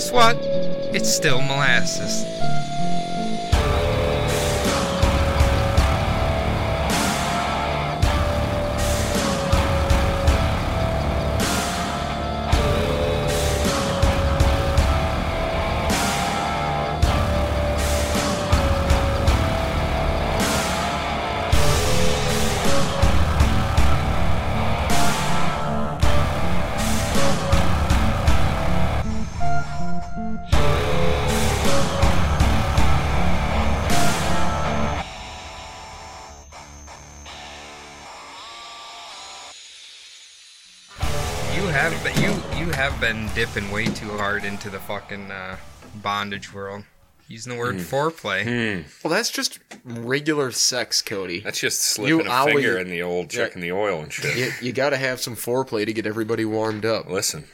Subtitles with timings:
[0.00, 0.38] guess what?
[0.94, 2.39] It's still molasses.
[43.10, 45.56] Been dipping way too hard into the fucking uh,
[45.96, 46.84] bondage world.
[47.26, 48.84] Using the word foreplay.
[49.02, 51.40] Well, that's just regular sex, Cody.
[51.40, 52.52] That's just slipping a owie.
[52.54, 53.46] finger in the old Yeah.
[53.46, 54.36] checking the oil and shit.
[54.36, 57.08] You, you got to have some foreplay to get everybody warmed up.
[57.10, 57.46] Listen,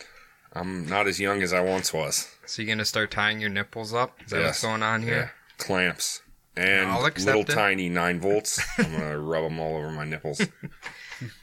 [0.52, 2.28] I'm not as young as I once was.
[2.44, 4.18] So you're gonna start tying your nipples up?
[4.24, 4.46] Is that Yes.
[4.48, 5.32] what's going on Yeah, here?
[5.58, 6.20] clamps
[6.54, 6.90] and
[7.24, 7.48] little it.
[7.48, 8.60] tiny nine volts.
[8.78, 10.40] I'm gonna rub them all over my nipples.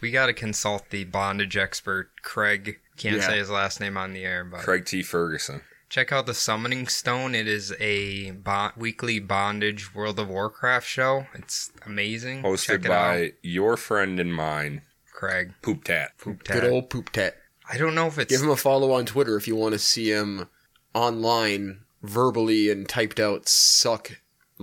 [0.02, 2.79] We got to consult the bondage expert, Craig.
[2.97, 3.27] Can't Yeah.
[3.27, 5.02] say his last name on the air, but Craig T.
[5.03, 5.61] Ferguson.
[5.89, 7.35] check out the Summoning Stone.
[7.35, 11.27] It is a bo- weekly bondage World of Warcraft show.
[11.35, 12.41] It's amazing.
[12.43, 13.31] Hosted check it by out.
[13.43, 15.53] your friend and mine, Craig.
[15.61, 16.11] Poop Tat.
[16.19, 17.37] Poop Good old poop tat.
[17.69, 19.80] I don't know if it's Give him a follow on Twitter if you want to
[19.80, 20.49] see him
[20.93, 24.11] online verbally and typed out suck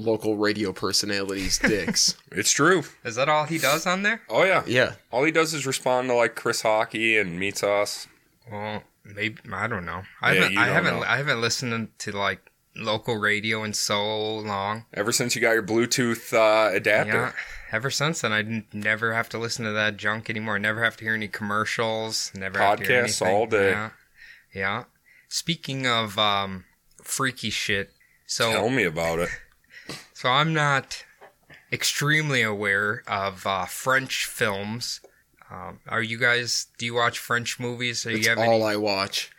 [0.01, 2.17] local radio personalities' dicks.
[2.33, 2.83] It's true.
[3.05, 4.23] is that all he does on there?
[4.29, 4.63] Oh yeah.
[4.67, 4.95] yeah.
[5.13, 8.07] All he does is respond to like Chris Hockey and meets us.
[8.51, 10.03] Well, maybe I don't know.
[10.21, 10.53] I Yeah, haven't.
[10.53, 10.95] you I don't haven't.
[11.01, 11.03] know.
[11.07, 14.85] I haven't listened to like local radio in so long.
[14.95, 17.13] Ever since you got your Bluetooth uh, adapter.
[17.13, 17.33] Yeah.
[17.73, 20.59] Ever since then, I didn't never have to listen to that junk anymore.
[20.59, 22.33] Never have to hear any commercials.
[22.35, 23.29] Never have to hear Podcasts anything.
[23.29, 23.71] all day.
[23.71, 23.91] Yeah.
[24.53, 24.85] Yeah.
[25.29, 26.65] Speaking of um,
[27.03, 27.93] freaky shit,
[28.27, 29.29] so Tell me about it.
[30.21, 31.03] So I'm not
[31.73, 35.01] extremely aware of uh, French films.
[35.51, 36.67] Um, are you guys?
[36.77, 38.05] Do you watch French movies?
[38.05, 38.75] Are That's you have all any?
[38.75, 39.31] I watch.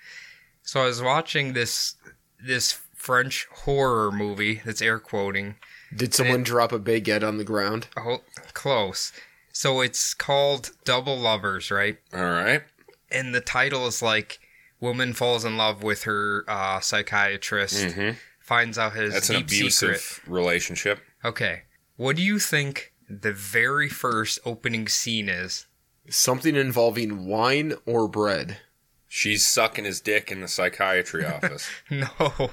[0.63, 1.95] So I was watching this
[2.43, 5.55] this French horror movie that's air quoting.
[5.95, 7.87] Did someone drop a baguette on the ground?
[7.95, 8.21] Oh,
[8.53, 9.11] close.
[9.53, 11.99] So it's called Double Lovers, right?
[12.11, 12.63] All right.
[13.11, 14.39] And the title is like
[14.79, 18.15] woman falls in love with her uh, psychiatrist, Mhm.
[18.51, 20.29] Finds out his That's an deep abusive secret.
[20.29, 20.99] relationship.
[21.23, 21.61] Okay,
[21.95, 25.67] what do you think the very first opening scene is?
[26.09, 28.57] Something involving wine or bread.
[29.07, 31.65] She's sucking his dick in the psychiatry office.
[31.89, 32.51] No.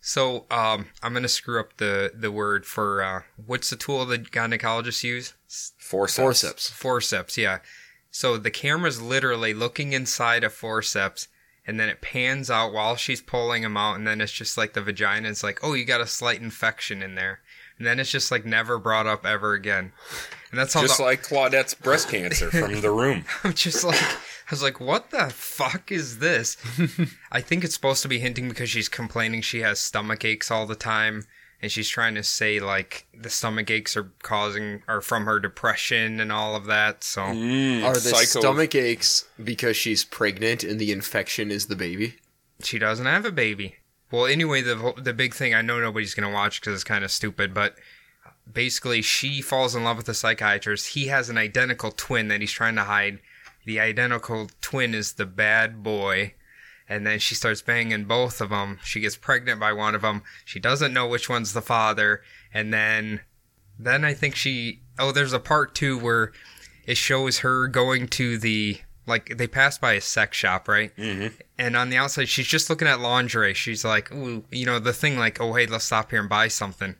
[0.00, 4.18] So um, I'm gonna screw up the the word for uh, what's the tool the
[4.18, 5.34] gynecologists use?
[5.78, 6.16] Forceps.
[6.16, 6.70] Forceps.
[6.70, 7.58] Forceps, yeah.
[8.10, 11.28] So the camera's literally looking inside a forceps,
[11.70, 14.72] and then it pans out while she's pulling him out, and then it's just like
[14.72, 15.28] the vagina.
[15.28, 17.38] is like, oh, you got a slight infection in there,
[17.78, 19.92] and then it's just like never brought up ever again.
[20.50, 20.82] And that's all.
[20.82, 23.24] Just the, like Claudette's breast cancer from the room.
[23.44, 26.56] I'm just like, I was like, what the fuck is this?
[27.30, 30.66] I think it's supposed to be hinting because she's complaining she has stomach aches all
[30.66, 31.24] the time.
[31.62, 36.18] And she's trying to say like the stomach aches are causing are from her depression
[36.18, 37.04] and all of that.
[37.04, 41.76] So Mm, Are the psycho- stomach aches because she's pregnant and the infection is the
[41.76, 42.16] baby?
[42.62, 43.76] she doesn't have a baby.
[44.10, 47.10] Well, anyway, the the big thing I know nobody's gonna watch because it's kind of
[47.10, 47.76] stupid, but
[48.50, 50.88] basically she falls in love with the psychiatrist.
[50.88, 53.20] He has an identical twin that he's trying to hide.
[53.66, 56.34] The identical twin is the bad boy,
[56.90, 58.78] and then she starts banging both of them.
[58.84, 60.22] She gets pregnant by one of them.
[60.44, 62.20] She doesn't know which one's the father,
[62.52, 63.20] and then
[63.78, 66.32] then I think she oh there's a part two where
[66.84, 71.32] it shows her going to the like they pass by a sex shop right Mhm.
[71.58, 74.92] and on the outside she's just looking at lingerie she's like ooh you know the
[74.92, 76.94] thing like oh hey let's stop here and buy something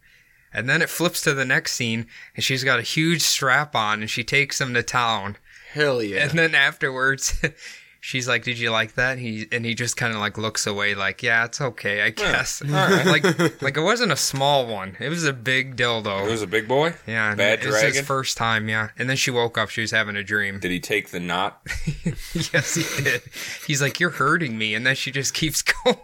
[0.53, 4.01] and then it flips to the next scene and she's got a huge strap on
[4.01, 5.37] and she takes him to town
[5.75, 6.23] Hell yeah.
[6.25, 7.39] and then afterwards
[8.01, 9.19] she's like did you like that?
[9.19, 12.63] He and he just kind of like looks away like yeah it's okay i guess.
[12.65, 13.23] like
[13.63, 14.97] like it wasn't a small one.
[14.99, 16.27] It was a big dildo.
[16.27, 16.95] It was a big boy.
[17.07, 17.35] yeah.
[17.35, 18.89] Bad it was his first time yeah.
[18.99, 20.59] And then she woke up she was having a dream.
[20.59, 21.61] Did he take the knot?
[22.35, 23.23] yes he did.
[23.67, 25.97] He's like you're hurting me and then she just keeps going.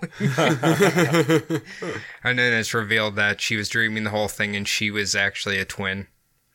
[2.23, 5.59] And then it's revealed that she was dreaming the whole thing and she was actually
[5.59, 6.09] a twin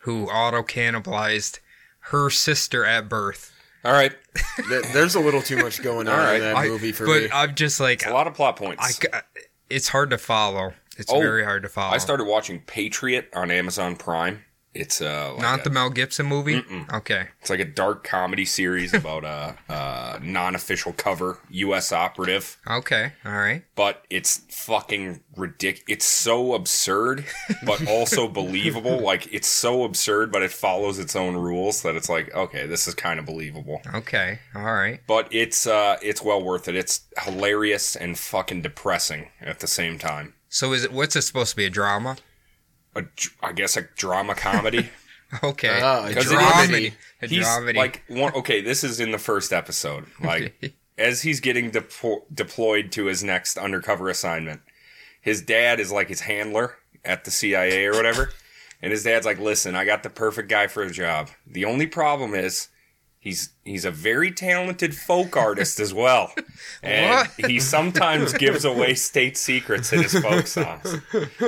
[0.03, 1.59] who auto cannibalized
[2.05, 3.50] her sister at birth
[3.83, 4.11] All right.
[4.93, 6.35] There's a little too much going on Alright.
[6.35, 7.29] in that I- movie for but me.
[7.33, 9.01] i'm just like A lot of plot points.
[9.03, 9.21] I, ca- uh,
[9.69, 13.49] it's hard to follow it's Oh, very hard to follow I started watching Patriot on
[13.49, 14.43] Amazon Prime.
[14.73, 16.63] It's uh, like Not a- the Mel Gibson movie.
[16.93, 17.27] Okay.
[17.41, 21.91] It's like a dark comedy series about a, a non-official cover U.S.
[21.91, 23.11] operative, Okay.
[23.25, 23.63] All right.
[23.75, 25.83] but it's fucking ridiculous.
[25.89, 27.25] It's so absurd,
[27.65, 28.99] but also believable.
[29.01, 32.87] Like it's so absurd, but it follows its own rules that it's like, okay, this
[32.87, 33.81] is kind of believable.
[33.93, 34.39] Okay.
[34.55, 35.01] All right.
[35.05, 36.75] But it's uh, it's well worth it.
[36.75, 40.33] It's hilarious and fucking depressing at the same time.
[40.47, 40.93] So is it?
[40.93, 41.65] What's it supposed to be?
[41.65, 42.15] A drama?
[42.95, 44.89] A, dr- I guess a drama comedy.
[45.41, 45.79] Okay.
[45.81, 46.87] Ah, a Because it dramedy.
[46.87, 47.75] is- A he's dramedy.
[47.77, 52.91] like one, okay this is in the first episode like as he's getting depo- deployed
[52.91, 54.59] to his next undercover assignment
[55.21, 58.31] his dad is like his handler at the cia or whatever
[58.81, 61.87] and his dad's like listen i got the perfect guy for a job the only
[61.87, 62.67] problem is
[63.21, 66.33] he's he's a very talented folk artist as well
[66.83, 70.95] and he sometimes gives away state secrets in his folk songs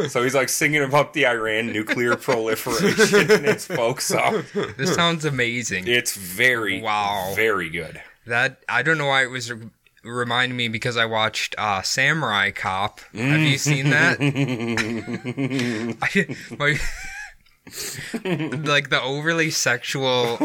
[0.09, 4.43] so he's like singing about the iran nuclear proliferation in his folk song
[4.77, 5.87] This sounds amazing.
[5.87, 7.33] it's very, Wow.
[7.35, 7.99] very good.
[8.27, 9.69] That I don't know why it was re-
[10.03, 13.01] reminding me because I watched uh, Samurai Cop.
[13.15, 14.17] Have you seen that?
[16.01, 16.77] I, my,
[18.24, 20.38] like the overly sexual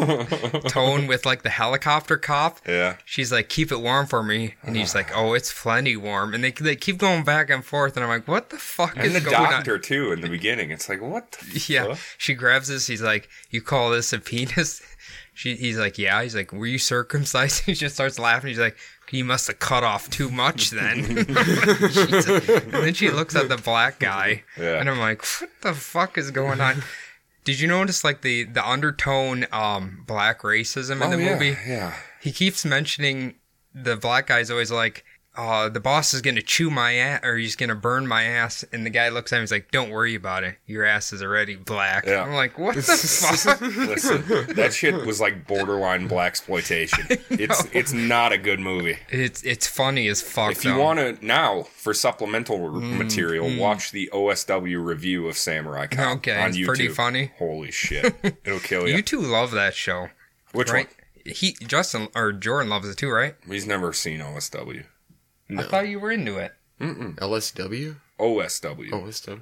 [0.68, 2.60] tone with like the helicopter cop.
[2.66, 2.96] Yeah.
[3.04, 6.44] She's like, "Keep it warm for me," and he's like, "Oh, it's plenty warm." And
[6.44, 9.14] they they keep going back and forth, and I'm like, "What the fuck And is
[9.14, 10.70] the going on?" doctor too in the beginning.
[10.70, 11.32] It's like what?
[11.32, 11.98] The Yeah, fuck?
[12.18, 12.86] she grabs this.
[12.86, 14.80] He's like, "You call this a penis?"
[15.34, 18.48] She, he's like, "Yeah." He's like, "Were you circumcised?" He just starts laughing.
[18.48, 18.76] He's like,
[19.12, 21.26] "You must have cut off too much then." And
[22.72, 24.80] then she looks at the black guy, Yeah.
[24.80, 26.82] and I'm like, "What the fuck is going on?"
[27.48, 31.56] Did you notice like the the undertone um black racism in the Oh, yeah, movie?
[31.66, 31.94] Yeah.
[32.20, 33.36] He keeps mentioning
[33.74, 35.02] the black guy's always like,
[35.36, 38.84] uh, the boss is gonna chew my ass or he's gonna burn my ass, and
[38.84, 40.56] the guy looks at him, he's like, "Don't worry about it.
[40.66, 42.22] Your ass is already black." Yeah.
[42.22, 47.06] I'm like, "What the fuck?" Listen, that shit was like borderline black exploitation.
[47.30, 48.98] It's it's not a good movie.
[49.10, 50.50] It's it's funny as fuck.
[50.52, 55.36] If you want to now for supplemental r- Mm, material, watch the OSW review of
[55.38, 56.66] Samurai Cop Okay, on it's YouTube.
[56.66, 57.30] pretty funny.
[57.38, 58.14] Holy shit,
[58.44, 58.96] it'll kill you.
[58.96, 60.08] you two love that show,
[60.52, 60.88] Which right?
[61.24, 63.34] He Justin or Jordan loves it too, right?
[63.46, 63.54] one?
[63.54, 64.84] He's never seen OSW.
[65.48, 65.62] No.
[65.62, 66.52] I thought you were into it.
[66.80, 67.96] LSW?
[68.18, 68.88] OSW.
[68.92, 69.40] Oh, LSW.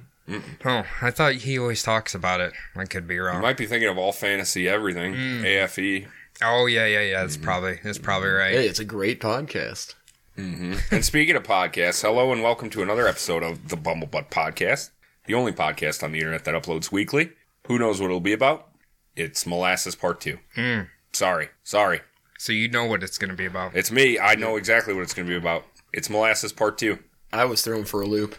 [0.65, 2.53] Oh, I thought he always talks about it.
[2.75, 3.37] I could be wrong.
[3.37, 5.43] You might be thinking of All Fantasy Everything, Mm.
[5.45, 6.07] AFE.
[6.43, 7.15] Oh yeah, yeah, yeah.
[7.15, 7.23] Mm-hmm.
[7.23, 8.53] That's probably that's probably right.
[8.53, 9.95] Hey, it's a great podcast.
[10.37, 14.91] And speaking of podcasts, hello and welcome to another episode of the Bumblebutt Podcast,
[15.25, 17.31] the only podcast on the internet that uploads weekly.
[17.67, 18.67] Who knows what it'll be about?
[19.15, 20.37] It's Molasses Part 2.
[20.55, 20.89] Mm.
[21.11, 21.49] Sorry.
[21.63, 22.01] Sorry.
[22.37, 23.75] So you know what it's gonna be about.
[23.75, 24.19] It's me.
[24.19, 25.65] I know exactly what it's going to be about.
[25.93, 26.99] It's Molasses Part 2.
[27.31, 28.35] I was thrown for a loop.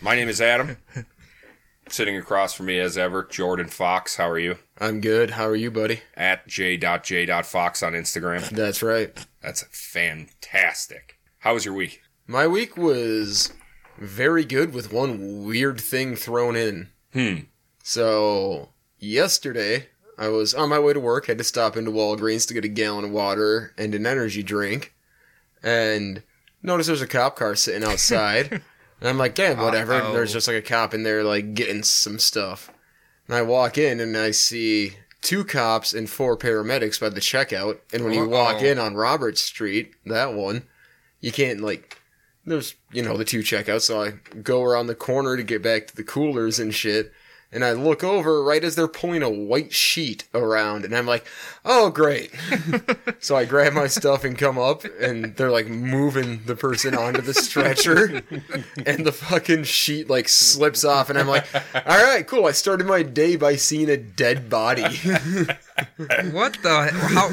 [0.00, 0.76] My name is Adam.
[1.88, 4.16] Sitting across from me as ever, Jordan Fox.
[4.16, 4.58] How are you?
[4.78, 5.32] I'm good.
[5.32, 6.00] How are you, buddy?
[6.16, 8.48] At j.j.fox on Instagram.
[8.48, 9.12] That's right.
[9.42, 11.18] That's fantastic.
[11.40, 12.02] How was your week?
[12.26, 13.52] My week was
[13.98, 16.88] very good with one weird thing thrown in.
[17.12, 17.36] Hmm.
[17.82, 22.54] So, yesterday, I was on my way to work, had to stop into Walgreens to
[22.54, 24.94] get a gallon of water and an energy drink,
[25.62, 26.22] and
[26.64, 28.50] noticed there's a cop car sitting outside.
[29.00, 30.00] and I'm like, damn, whatever.
[30.12, 32.70] There's just like a cop in there, like, getting some stuff.
[33.28, 37.78] And I walk in and I see two cops and four paramedics by the checkout.
[37.92, 38.66] And when you walk Uh-oh.
[38.66, 40.64] in on Roberts Street, that one,
[41.20, 41.98] you can't, like,
[42.44, 43.82] there's, you know, the two checkouts.
[43.82, 47.12] So I go around the corner to get back to the coolers and shit.
[47.54, 51.24] And I look over right as they're pulling a white sheet around, and I'm like,
[51.64, 52.32] "Oh, great!"
[53.20, 57.20] so I grab my stuff and come up, and they're like moving the person onto
[57.20, 58.22] the stretcher,
[58.86, 62.86] and the fucking sheet like slips off, and I'm like, "All right, cool." I started
[62.88, 64.84] my day by seeing a dead body.
[66.32, 66.90] What the?
[66.92, 67.30] How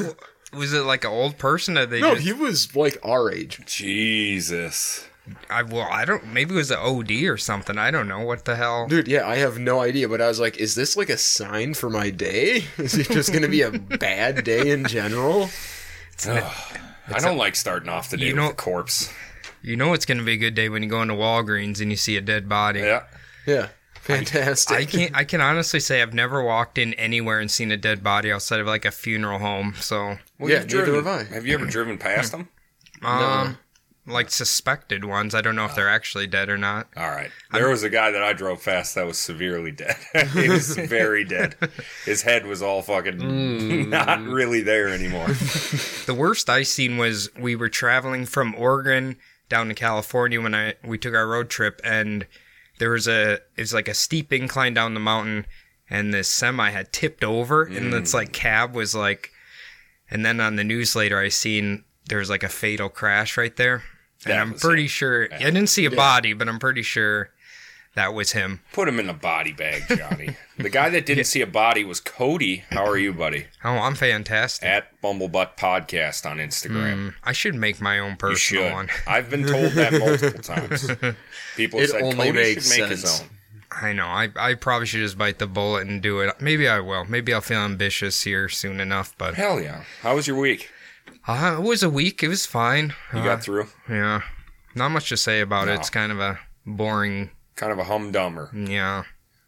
[0.56, 0.82] was it?
[0.82, 1.78] Like an old person?
[1.78, 3.60] Or they no, just, he was like our age.
[3.66, 5.06] Jesus.
[5.48, 6.26] I well, I don't.
[6.32, 7.78] Maybe it was an OD or something.
[7.78, 8.88] I don't know what the hell.
[8.88, 11.74] Dude, yeah, I have no idea, but I was like, is this like a sign
[11.74, 12.64] for my day?
[12.78, 15.48] Is it just gonna be a bad day in general?
[16.28, 19.12] I don't like starting off the day You with know- a corpse.
[19.64, 21.96] You know it's gonna be a good day when you go into Walgreens and you
[21.96, 22.80] see a dead body.
[22.80, 23.04] Yeah.
[23.46, 24.76] Yeah, fantastic.
[24.76, 25.16] I can't.
[25.16, 28.58] I can honestly say I've never walked in anywhere and seen a dead body outside
[28.60, 29.74] of like a funeral home.
[29.80, 31.34] So, Well, Yeah, you've neither driven- have I.
[31.34, 32.48] Have you ever driven past them?
[33.02, 33.58] um,
[34.06, 35.34] like suspected ones.
[35.34, 36.88] I don't know if they're actually dead or not.
[36.96, 37.30] All right.
[37.52, 39.96] There was a guy that I drove fast that was severely dead.
[40.32, 41.54] he was very dead.
[42.04, 45.28] His head was all fucking not really there anymore.
[45.28, 49.16] The worst I seen was we were traveling from Oregon
[49.48, 52.26] down to California when I we took our road trip, and
[52.78, 55.46] there was a it's like a steep incline down the mountain,
[55.88, 58.00] and this semi had tipped over, and Mm.
[58.00, 59.30] it's like cab was like,
[60.10, 63.54] and then on the news later, I seen there was like a fatal crash right
[63.56, 63.82] there,
[64.24, 64.88] and That I'm pretty him.
[64.88, 67.30] sure I didn't see a body, but I'm pretty sure
[67.94, 68.60] that was him.
[68.72, 70.36] Put him in a body bag, Johnny.
[70.56, 72.64] the guy that didn't see a body was Cody.
[72.70, 73.46] How are you, buddy?
[73.62, 74.66] Oh, I'm fantastic.
[74.66, 76.94] At Bumblebutt Podcast on Instagram.
[77.10, 78.88] Mm, I should make my own You personal one.
[79.06, 80.90] I've been told that multiple times.
[81.56, 83.28] People It said only Cody makes should make his own.
[83.70, 84.06] I know.
[84.06, 86.34] I, I probably should just bite the bullet and do it.
[86.40, 87.04] Maybe I will.
[87.06, 89.14] Maybe I'll feel ambitious here soon enough.
[89.16, 89.84] But Hell yeah.
[90.02, 90.70] How was your week?
[91.26, 92.22] Uh, it was a week.
[92.22, 92.94] It was fine.
[93.12, 93.68] You Uh, got through?
[93.88, 94.22] Yeah.
[94.74, 95.74] Not much to say about it.
[95.74, 97.30] It's kind of a boring.
[97.56, 98.48] Kind of a humdummer.
[98.68, 99.04] Yeah.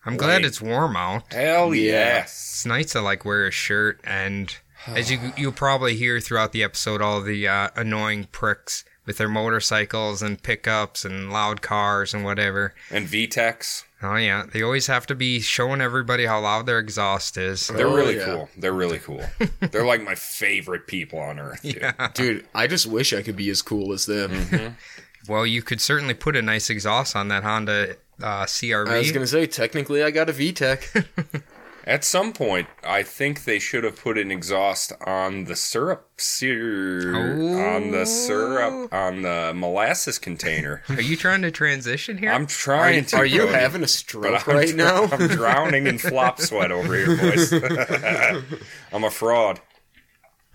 [0.06, 1.32] I'm glad it's warm out.
[1.32, 1.92] Hell Yeah.
[2.18, 2.30] yes.
[2.54, 4.54] It's nice to like wear a shirt and
[4.86, 9.28] as you you'll probably hear throughout the episode all the uh, annoying pricks with their
[9.28, 12.74] motorcycles and pickups and loud cars and whatever.
[12.90, 13.84] And VTECs.
[14.04, 17.68] Oh yeah, they always have to be showing everybody how loud their exhaust is.
[17.68, 18.24] They're Oh, really yeah.
[18.26, 18.48] cool.
[18.58, 19.22] They're really cool.
[19.60, 21.62] They're like my favorite people on earth.
[21.62, 21.76] Dude.
[21.76, 22.10] Yeah.
[22.14, 24.30] Dude, I just wish I could be as cool as them.
[24.30, 24.72] Mm-hmm.
[25.26, 28.88] Well, you could certainly put a nice exhaust on that Honda uh, CRV.
[28.88, 31.42] I was gonna say, technically, I got a VTEC.
[31.86, 37.14] At some point, I think they should have put an exhaust on the syrup, syr-
[37.14, 40.82] on the syrup, on the molasses container.
[40.88, 42.30] Are you trying to transition here?
[42.30, 43.16] I'm Are, trying to.
[43.16, 45.04] are you Cody, having a stroke right dr- now?
[45.12, 47.52] I'm drowning in flop sweat over here, boys.
[48.92, 49.60] I'm a fraud.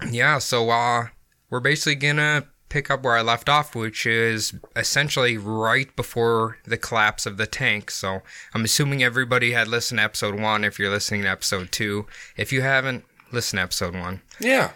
[0.09, 1.07] Yeah, so uh,
[1.51, 6.77] we're basically gonna pick up where I left off, which is essentially right before the
[6.77, 7.91] collapse of the tank.
[7.91, 8.21] So
[8.53, 10.63] I'm assuming everybody had listened to episode one.
[10.63, 12.05] If you're listening to episode two,
[12.38, 14.21] if you haven't, listen to episode one.
[14.39, 14.71] Yeah.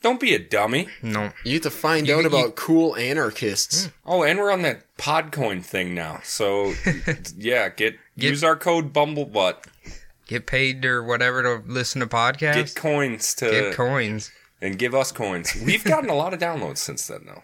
[0.00, 0.88] Don't be a dummy.
[1.00, 3.84] No, You have to find You- out you- about cool anarchists.
[3.84, 3.90] Hmm.
[4.04, 6.20] Oh, and we're on that Podcoin thing now.
[6.24, 6.74] So,
[7.36, 9.58] yeah, get, Get- use our code Bumblebutt.
[10.26, 12.54] get paid or whatever to listen to podcasts.
[12.54, 14.32] Get coins to Get coins.
[14.62, 15.54] And give us coins.
[15.66, 17.42] We've gotten a lot of downloads since then, though.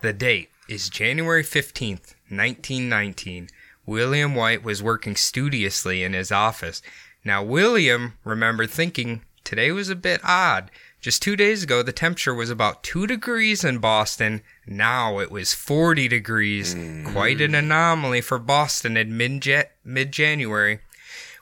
[0.00, 3.48] The date is January 15th, 1919.
[3.84, 6.82] William White was working studiously in his office.
[7.24, 10.70] Now, William remembered thinking today was a bit odd.
[11.00, 14.42] Just two days ago, the temperature was about 2 degrees in Boston.
[14.66, 16.74] Now it was 40 degrees.
[17.04, 17.58] Quite an mm.
[17.58, 20.80] anomaly for Boston in mid January.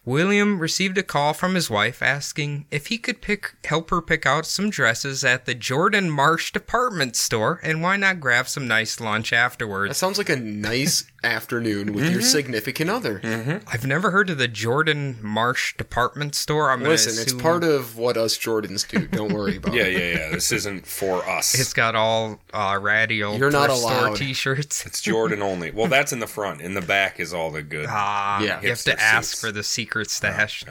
[0.07, 4.27] William received a call from his wife asking if he could pick help her pick
[4.27, 9.01] out some dresses at the Jordan Marsh department store and why not grab some nice
[9.01, 9.91] lunch afterwards.
[9.91, 13.21] That sounds like a nice afternoon with your significant other.
[13.67, 16.71] I've never heard of the Jordan Marsh department store.
[16.71, 19.07] I'm Listen, it's part of what us Jordans do.
[19.09, 19.93] Don't worry about Yeah, it.
[19.93, 20.15] yeah, yeah.
[20.25, 20.31] Yeah.
[20.31, 21.59] This isn't for us.
[21.59, 24.17] It's got all uh, radial You're not thrift store allowed.
[24.17, 24.87] t-shirts.
[24.87, 25.71] It's Jordan only.
[25.71, 26.61] Well, that's in the front.
[26.61, 27.87] In the back is all the good.
[27.89, 28.61] Ah, Yeah.
[28.61, 29.41] you have to ask suits.
[29.41, 30.65] for the secret stash.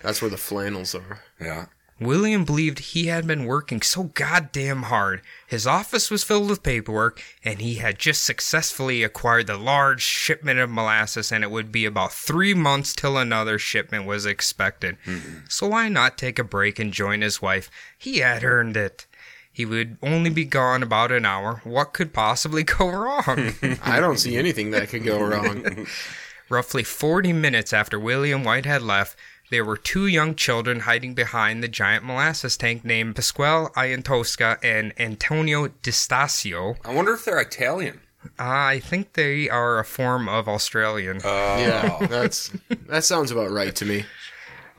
[0.00, 1.20] That's where the flannels are.
[1.40, 1.66] Yeah.
[2.00, 5.20] William believed he had been working so goddamn hard.
[5.46, 10.58] His office was filled with paperwork, and he had just successfully acquired the large shipment
[10.58, 14.96] of molasses, and it would be about three months till another shipment was expected.
[15.04, 15.40] Mm-hmm.
[15.50, 17.70] So why not take a break and join his wife?
[17.98, 19.06] He had earned it.
[19.52, 21.60] He would only be gone about an hour.
[21.64, 23.52] What could possibly go wrong?
[23.82, 25.86] I don't see anything that could go wrong.
[26.48, 29.16] Roughly 40 minutes after William White had left,
[29.50, 34.92] there were two young children hiding behind the giant molasses tank named Pasquale Iantosca and
[34.98, 36.76] Antonio D'Estasio.
[36.84, 38.00] I wonder if they're Italian.
[38.38, 41.18] I think they are a form of Australian.
[41.18, 42.50] Uh, Yeah, that's
[42.86, 44.04] that sounds about right to me.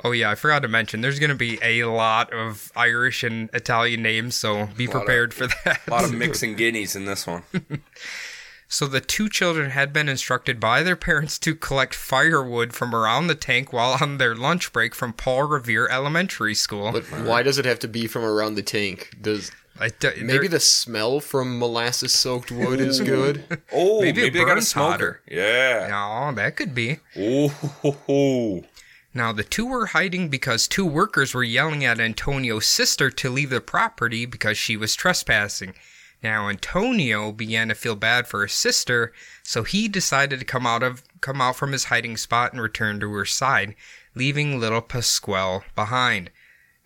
[0.03, 3.49] oh, yeah, I forgot to mention, there's going to be a lot of Irish and
[3.53, 5.81] Italian names, so be Lot of- prepared for that.
[5.87, 7.43] a lot of mixing guineas in this one.
[8.71, 13.27] So the two children had been instructed by their parents to collect firewood from around
[13.27, 16.93] the tank while on their lunch break from Paul Revere Elementary School.
[16.93, 19.17] But why does it have to be from around the tank?
[19.21, 23.43] Does I d- maybe the smell from molasses soaked wood is good?
[23.73, 25.21] Oh, Maybe maybe, it I got a burns smoker.
[25.29, 26.29] Yeah.
[26.29, 26.99] Oh, that could be.
[27.17, 28.63] Oh, ho, ho.
[29.13, 33.49] Now, the two were hiding because two workers were yelling at Antonio's sister to leave
[33.49, 35.73] the property because she was trespassing.
[36.23, 39.11] Now, Antonio began to feel bad for his sister,
[39.43, 42.99] so he decided to come out of come out from his hiding spot and return
[42.99, 43.75] to her side,
[44.15, 46.31] leaving little Pasquale behind.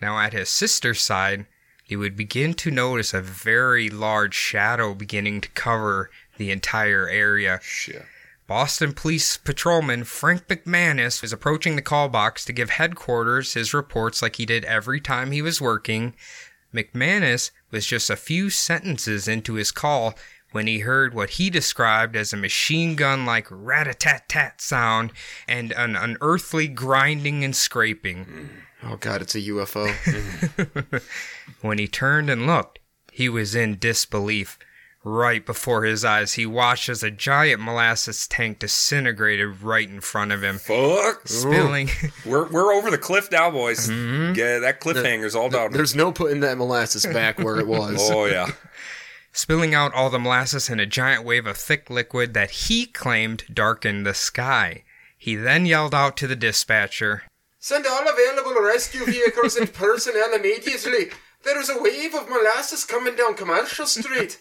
[0.01, 1.45] Now, at his sister's side,
[1.83, 7.59] he would begin to notice a very large shadow beginning to cover the entire area.
[7.61, 8.05] Shit.
[8.47, 14.21] Boston Police Patrolman Frank McManus was approaching the call box to give headquarters his reports
[14.21, 16.13] like he did every time he was working.
[16.75, 20.15] McManus was just a few sentences into his call
[20.51, 24.61] when he heard what he described as a machine gun like rat a tat tat
[24.61, 25.11] sound
[25.47, 28.25] and an unearthly grinding and scraping.
[28.25, 28.49] Mm.
[28.83, 31.01] Oh god, it's a UFO.
[31.61, 32.79] When he turned and looked,
[33.11, 34.59] he was in disbelief.
[35.07, 40.31] Right before his eyes, he watched as a giant molasses tank disintegrated right in front
[40.31, 41.27] of him, Fuck.
[41.27, 41.91] spilling.
[42.25, 43.87] We're, we're over the cliff now, boys.
[43.87, 44.33] Mm-hmm.
[44.33, 45.73] Yeah, that cliffhanger's all down.
[45.73, 47.99] There's no putting that molasses back where it was.
[48.11, 48.49] Oh yeah.
[49.31, 53.43] spilling out all the molasses in a giant wave of thick liquid that he claimed
[53.53, 54.83] darkened the sky.
[55.19, 57.21] He then yelled out to the dispatcher,
[57.59, 61.11] Send all available rescue vehicles and personnel immediately.
[61.43, 64.39] There is a wave of molasses coming down Commercial Street.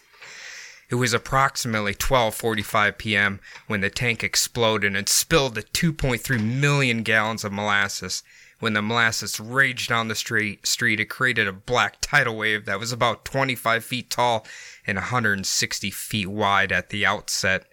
[0.89, 3.39] It was approximately 12:45 p.m.
[3.67, 8.23] when the tank exploded and spilled the 2.3 million gallons of molasses.
[8.59, 12.79] When the molasses raged down the street, street, it created a black tidal wave that
[12.79, 14.45] was about 25 feet tall
[14.87, 17.65] and 160 feet wide at the outset.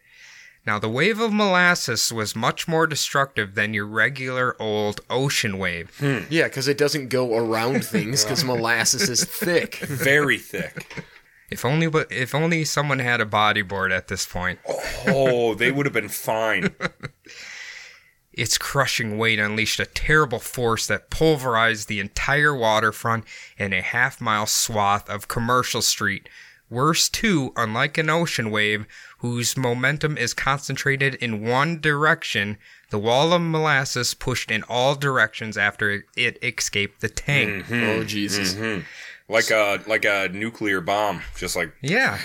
[0.66, 5.96] Now, the wave of molasses was much more destructive than your regular old ocean wave.
[5.98, 6.20] Hmm.
[6.30, 9.76] Yeah, because it doesn't go around things because molasses is thick.
[9.76, 11.04] Very thick.
[11.52, 14.58] If only, but if only someone had a bodyboard at this point.
[15.06, 16.74] Oh, they would have been fine.
[18.32, 23.24] Its crushing weight unleashed a terrible force that pulverized the entire waterfront
[23.58, 26.28] and a half mile swath of Commercial Street.
[26.70, 28.86] Worse, too, unlike an ocean wave
[29.18, 32.56] whose momentum is concentrated in one direction,
[32.88, 37.66] the wall of molasses pushed in all directions after it escaped the tank.
[37.66, 37.84] Mm-hmm.
[37.84, 38.54] Oh Jesus!
[38.54, 38.84] Mm-hmm.
[39.32, 41.22] Like a like a nuclear bomb.
[41.36, 42.18] Just like Yeah.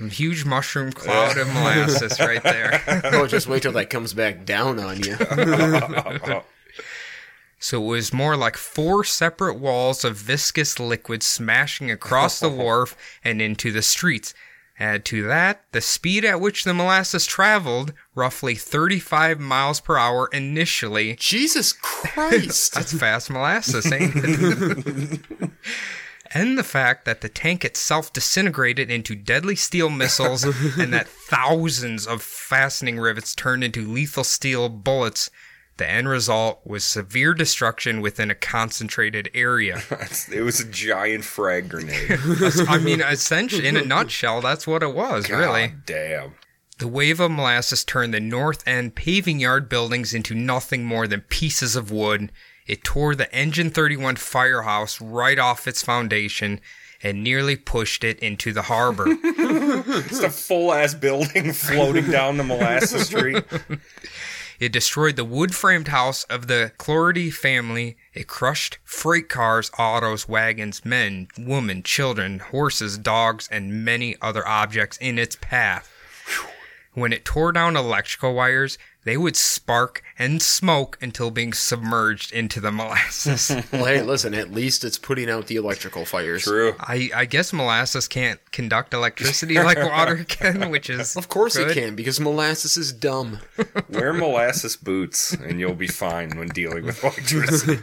[0.00, 2.82] Huge mushroom cloud of molasses right there.
[3.12, 5.16] Oh, just wait till that comes back down on you.
[7.58, 12.96] So it was more like four separate walls of viscous liquid smashing across the wharf
[13.22, 14.34] and into the streets.
[14.80, 20.28] Add to that the speed at which the molasses traveled, roughly 35 miles per hour
[20.32, 21.14] initially.
[21.20, 22.74] Jesus Christ!
[22.74, 25.20] That's fast molasses, ain't it?
[26.34, 30.44] And the fact that the tank itself disintegrated into deadly steel missiles
[30.78, 35.30] and that thousands of fastening rivets turned into lethal steel bullets.
[35.78, 39.82] The end result was severe destruction within a concentrated area.
[40.32, 42.18] it was a giant frag grenade.
[42.68, 45.72] I mean, essentially, in a nutshell, that's what it was, really.
[45.86, 46.34] Damn.
[46.78, 51.22] The wave of molasses turned the north end paving yard buildings into nothing more than
[51.22, 52.30] pieces of wood.
[52.66, 56.60] It tore the Engine 31 firehouse right off its foundation
[57.02, 59.04] and nearly pushed it into the harbor.
[59.08, 63.44] it's a full ass building floating down the molasses street.
[64.60, 67.96] It destroyed the wood framed house of the Clordy family.
[68.14, 74.98] It crushed freight cars, autos, wagons, men, women, children, horses, dogs, and many other objects
[74.98, 75.92] in its path.
[76.94, 82.60] When it tore down electrical wires, they would spark and smoke until being submerged into
[82.60, 83.50] the molasses.
[83.72, 84.32] well, hey, listen.
[84.34, 86.44] At least it's putting out the electrical fires.
[86.44, 86.74] True.
[86.78, 91.70] I, I guess molasses can't conduct electricity like water can, which is Of course good.
[91.70, 93.40] it can because molasses is dumb.
[93.88, 97.80] Wear molasses boots and you'll be fine when dealing with electricity.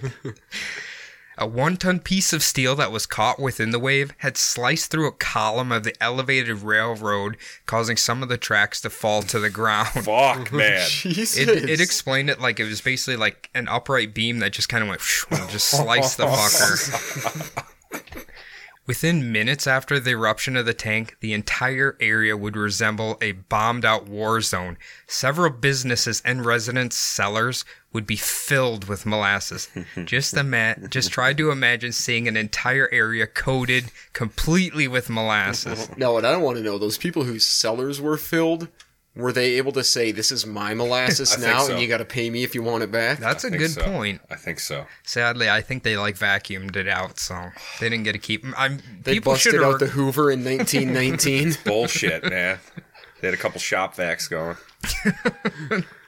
[1.41, 5.08] A one ton piece of steel that was caught within the wave had sliced through
[5.08, 9.49] a column of the elevated railroad, causing some of the tracks to fall to the
[9.49, 9.88] ground.
[9.88, 10.86] Fuck, man.
[10.89, 11.38] Jesus.
[11.38, 14.84] It, it explained it like it was basically like an upright beam that just kind
[14.84, 17.63] of went and just sliced the fucker.
[18.89, 23.86] Within minutes after the eruption of the tank, the entire area would resemble a bombed
[23.86, 24.80] out war zone.
[25.06, 29.69] Several businesses and residents' cellars would be filled with molasses.
[30.06, 35.88] just ima- just try to imagine seeing an entire area coated completely with molasses.
[35.97, 38.69] Now, what I don't want to know, those people whose cellars were filled,
[39.19, 41.73] were they able to say, "This is my molasses now, so.
[41.73, 43.19] and you got to pay me if you want it back"?
[43.19, 43.84] That's a I think good so.
[43.84, 44.21] point.
[44.29, 44.86] I think so.
[45.03, 48.45] Sadly, I think they like vacuumed it out, so they didn't get to keep.
[48.58, 51.58] I'm They people busted should out the Hoover in 1919.
[51.65, 52.60] Bullshit, man.
[53.21, 54.55] They had a couple shop vacs going.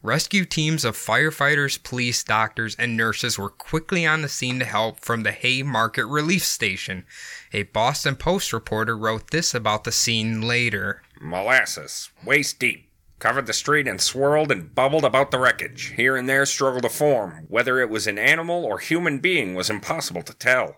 [0.00, 5.00] Rescue teams of firefighters, police, doctors, and nurses were quickly on the scene to help
[5.00, 7.04] from the Haymarket Relief Station.
[7.52, 11.02] A Boston Post reporter wrote this about the scene later.
[11.20, 15.92] Molasses, waist deep, covered the street and swirled and bubbled about the wreckage.
[15.96, 17.46] Here and there struggled a form.
[17.48, 20.76] Whether it was an animal or human being was impossible to tell.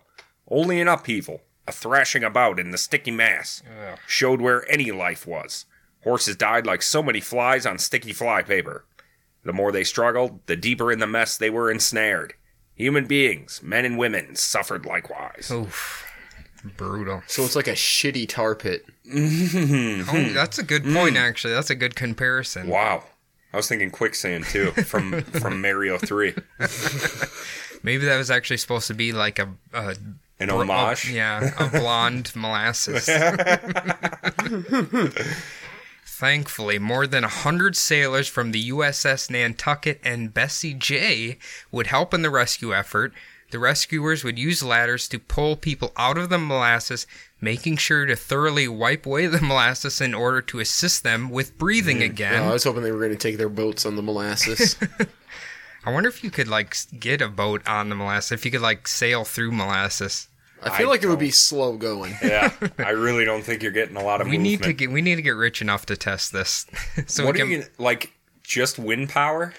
[0.49, 3.61] Only an upheaval, a thrashing about in the sticky mass,
[4.07, 5.65] showed where any life was.
[6.03, 8.85] Horses died like so many flies on sticky fly paper.
[9.43, 12.33] The more they struggled, the deeper in the mess they were ensnared.
[12.75, 15.51] Human beings, men and women, suffered likewise.
[15.51, 16.10] Oof.
[16.77, 17.23] Brutal.
[17.27, 18.85] So it's like a shitty tar pit.
[19.11, 20.09] Mm-hmm.
[20.15, 21.17] Oh, that's a good point.
[21.17, 22.67] Actually, that's a good comparison.
[22.67, 23.03] Wow.
[23.53, 26.33] I was thinking quicksand too from from Mario Three.
[27.83, 29.95] Maybe that was actually supposed to be like a, a
[30.39, 31.11] An bro- homage.
[31.11, 33.09] yeah, a blonde molasses.
[36.05, 41.37] Thankfully, more than a hundred sailors from the USS Nantucket and Bessie J
[41.71, 43.13] would help in the rescue effort.
[43.51, 47.05] The rescuers would use ladders to pull people out of the molasses,
[47.41, 51.97] making sure to thoroughly wipe away the molasses in order to assist them with breathing
[51.97, 52.05] mm.
[52.05, 52.43] again.
[52.43, 54.77] Oh, I was hoping they were going to take their boats on the molasses.
[55.85, 58.31] I wonder if you could like get a boat on the molasses.
[58.31, 60.27] If you could like sail through molasses.
[60.63, 62.13] I feel I like it would be slow going.
[62.23, 64.43] Yeah, I really don't think you're getting a lot of We movement.
[64.43, 66.67] need to get we need to get rich enough to test this.
[67.07, 68.13] so what we are can, you gonna, like?
[68.43, 69.53] Just wind power?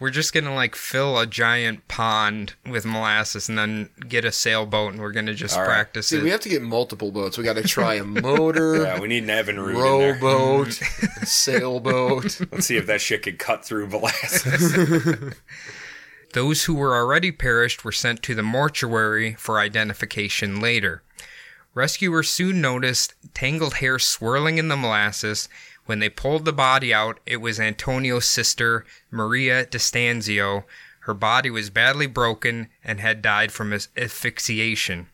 [0.00, 4.92] We're just gonna like fill a giant pond with molasses and then get a sailboat
[4.92, 5.68] and we're gonna just All right.
[5.68, 6.22] practice See, it.
[6.22, 7.36] we have to get multiple boats.
[7.36, 10.14] We got to try a motor, Yeah, we need an Evinrude in there.
[10.14, 10.72] rowboat,
[11.24, 12.40] sailboat.
[12.52, 15.34] Let's see if that shit could cut through molasses.
[16.34, 21.02] Those who were already perished were sent to the mortuary for identification later.
[21.74, 25.48] Rescuers soon noticed tangled hair swirling in the molasses.
[25.88, 30.64] When they pulled the body out, it was Antonio's sister, Maria Distanzio.
[31.00, 35.06] Her body was badly broken and had died from asphyxiation.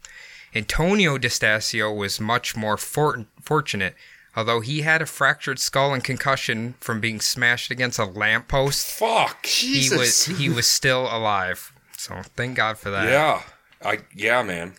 [0.53, 3.95] Antonio Distanzio was much more for- fortunate.
[4.35, 9.47] Although he had a fractured skull and concussion from being smashed against a lamppost, Fuck.
[9.47, 10.39] he was Jesus.
[10.39, 11.73] he was still alive.
[11.97, 13.09] So thank God for that.
[13.09, 13.43] Yeah.
[13.81, 14.75] I yeah, man.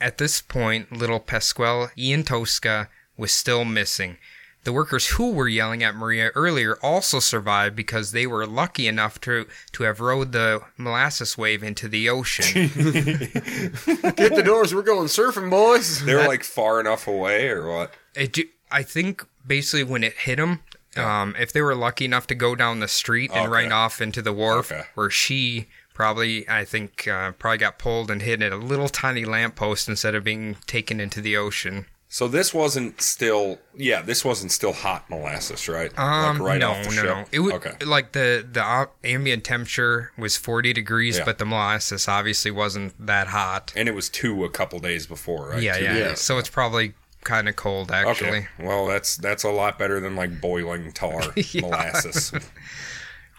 [0.00, 4.18] At this point, little Pasquale Iantosca was still missing.
[4.64, 9.20] The workers who were yelling at Maria earlier also survived because they were lucky enough
[9.22, 12.70] to, to have rode the molasses wave into the ocean.
[12.74, 14.74] Get the doors.
[14.74, 16.04] We're going surfing, boys.
[16.04, 17.92] They were like far enough away, or what?
[18.14, 20.60] it, ju- I think basically when it hit them,
[20.96, 23.48] um, if they were lucky enough to go down the street and Okay.
[23.52, 24.84] right off into the wharf, Okay.
[24.94, 29.24] where she probably, I think, uh, probably got pulled and hit at a little tiny
[29.24, 31.86] lamppost instead of being taken into the ocean.
[32.14, 33.58] So this wasn't still.
[33.76, 35.90] Yeah, this wasn't still hot molasses, right?
[35.98, 37.04] Um, like right no, off the no, ship.
[37.06, 37.24] no.
[37.32, 37.84] It was okay.
[37.84, 41.24] like the the ambient temperature was 40 degrees, Yeah.
[41.24, 43.72] but the molasses obviously wasn't that hot.
[43.74, 45.60] And it was two a couple days before, right?
[45.60, 45.96] Yeah, Two yeah.
[45.96, 46.14] Yeah.
[46.14, 48.28] So it's probably kind of cold actually.
[48.28, 48.46] Okay.
[48.60, 51.62] Well, that's that's a lot better than like boiling tar Yeah.
[51.62, 52.32] molasses.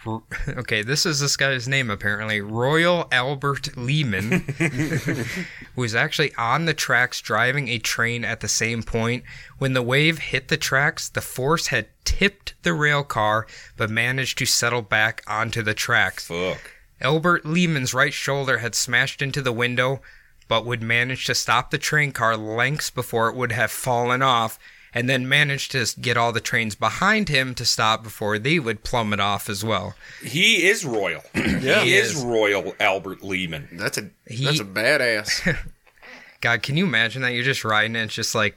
[0.47, 2.39] Okay, this is this guy's name apparently.
[2.41, 4.41] Royal Albert Leeman,
[5.75, 9.23] who was actually on the tracks driving a train at the same point.
[9.57, 14.37] When the wave hit the tracks, the force had tipped the rail car, but managed
[14.37, 16.27] to settle back onto the tracks.
[16.27, 16.71] Fuck.
[17.01, 20.01] Albert Leeman's right shoulder had smashed into the window,
[20.47, 24.57] but would manage to stop the train car lengths before it would have fallen off,
[24.95, 28.83] and then managed to get all the trains behind him to stop before they would
[28.83, 29.93] plummet off as well.
[30.23, 31.21] He is royal.
[31.35, 31.81] Yeah.
[31.83, 32.23] he He is is.
[32.23, 33.77] royal Albert Leeman.
[33.77, 35.55] That's a He- that's a badass.
[36.41, 37.33] God, can you imagine that?
[37.33, 38.55] You're just riding it, it's just like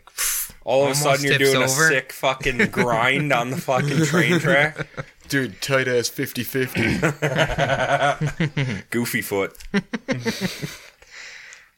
[0.65, 1.65] All of a sudden, you're doing over.
[1.65, 4.87] a sick fucking grind on the fucking train track.
[5.29, 8.85] Dude, tight ass 50-50.
[8.91, 9.57] Goofy foot.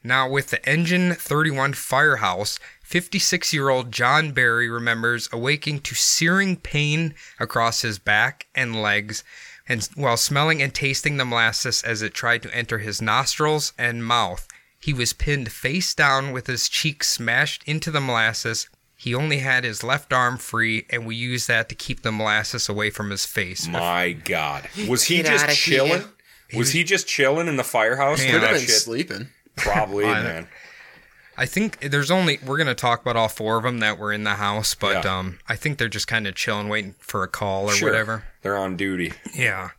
[0.02, 2.58] Now, with the Engine 31 firehouse,
[2.90, 9.22] 56 year old John Barry remembers awaking to searing pain across his back and legs,
[9.68, 14.04] and while smelling and tasting the molasses as it tried to enter his nostrils and
[14.04, 14.48] mouth.
[14.80, 18.68] He was pinned face down with his cheek smashed into the molasses.
[18.96, 22.68] He only had his left arm free, and we used that to keep the molasses
[22.68, 23.68] away from his face.
[23.68, 24.68] My God.
[24.88, 26.04] Was he Get just outta chilling?
[26.48, 26.58] here.
[26.58, 28.18] Was he just chilling in the firehouse?
[28.18, 28.32] Man.
[28.32, 28.70] Could have that been shit?
[28.70, 29.28] sleeping.
[29.54, 30.48] Probably, man.
[31.40, 34.24] I think there's only we're gonna talk about all four of them that were in
[34.24, 35.18] the house, but Yeah.
[35.18, 37.88] um, I think they're just kind of chilling, waiting for a call or Sure.
[37.88, 38.24] whatever.
[38.42, 39.14] They're on duty.
[39.32, 39.70] Yeah.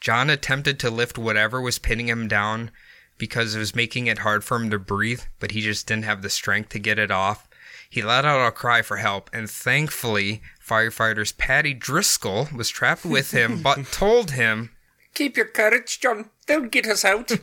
[0.00, 2.70] John attempted to lift whatever was pinning him down
[3.16, 6.20] because it was making it hard for him to breathe, but he just didn't have
[6.20, 7.48] the strength to get it off.
[7.88, 13.30] He let out a cry for help, and thankfully, firefighters Patty Driscoll was trapped with
[13.30, 14.70] him, but told him,
[15.14, 16.28] Keep your courage, John.
[16.46, 17.30] They'll get us out.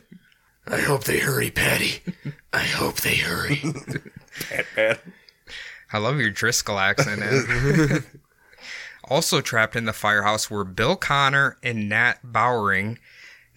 [0.67, 2.02] I hope they hurry, Patty.
[2.54, 3.62] I hope they hurry.
[4.50, 5.02] Pat, pat.
[5.91, 7.21] I love your Driscoll accent.
[7.21, 8.04] Ed.
[9.04, 12.97] also trapped in the firehouse were Bill Connor and Nat Bowering.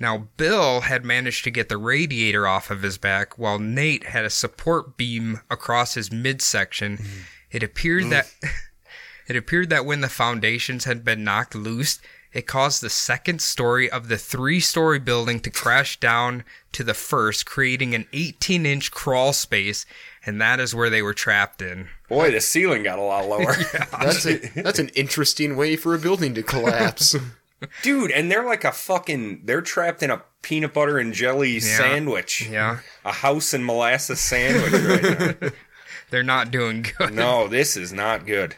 [0.01, 4.25] Now, Bill had managed to get the radiator off of his back, while Nate had
[4.25, 6.97] a support beam across his midsection.
[6.97, 7.21] Mm-hmm.
[7.53, 8.35] It appeared that
[9.29, 12.01] it appeared that when the foundations had been knocked loose,
[12.35, 16.43] It caused the second story of the three story building to crash down
[16.73, 19.87] to the first, creating an 18 inch crawl space,
[20.27, 21.89] and that is where they were trapped in.
[22.09, 23.55] Boy, the ceiling got a lot lower.
[23.93, 27.15] That's a, that's an interesting way for a building to collapse.
[27.83, 29.43] Dude, and they're like a fucking.
[29.45, 32.49] They're trapped in a peanut butter and jelly sandwich.
[32.51, 32.81] Yeah.
[33.05, 35.49] A house and molasses sandwich right now.
[36.11, 37.15] They're not doing good.
[37.15, 38.57] No, this is not good.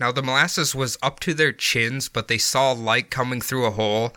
[0.00, 3.72] Now, the molasses was up to their chins, but they saw light coming through a
[3.72, 4.12] hole.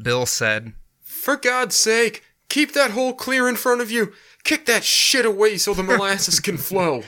[0.00, 0.72] Bill said,
[1.02, 4.12] For God's sake, keep that hole clear in front of you.
[4.44, 7.02] Kick that shit away so the molasses can flow.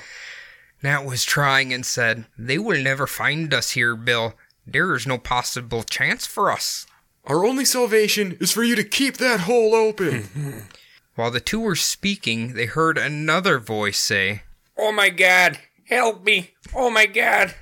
[0.83, 4.35] Nat was trying and said, They will never find us here, Bill.
[4.67, 6.87] There is no possible chance for us.
[7.25, 10.67] Our only salvation is for you to keep that hole open.
[11.15, 14.43] While the two were speaking, they heard another voice say,
[14.77, 16.53] Oh my god, help me.
[16.75, 17.55] Oh my god.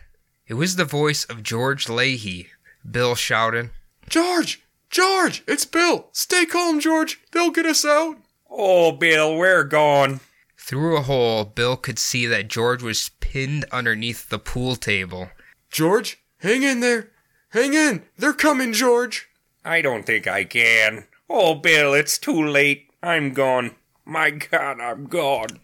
[0.48, 2.46] It was the voice of George Layhe.
[2.88, 3.70] Bill shouted,
[4.08, 4.62] George!
[4.90, 5.42] George!
[5.48, 6.08] It's Bill!
[6.12, 7.20] Stay calm, George!
[7.32, 8.18] They'll get us out!
[8.48, 10.20] Oh, Bill, we're gone.
[10.56, 15.30] Through a hole, Bill could see that George was pinned underneath the pool table.
[15.68, 17.10] George, hang in there!
[17.50, 18.04] Hang in!
[18.16, 19.28] They're coming, George!
[19.64, 21.08] I don't think I can.
[21.28, 22.90] Oh, Bill, it's too late.
[23.02, 23.74] I'm gone.
[24.04, 25.58] My god, I'm gone.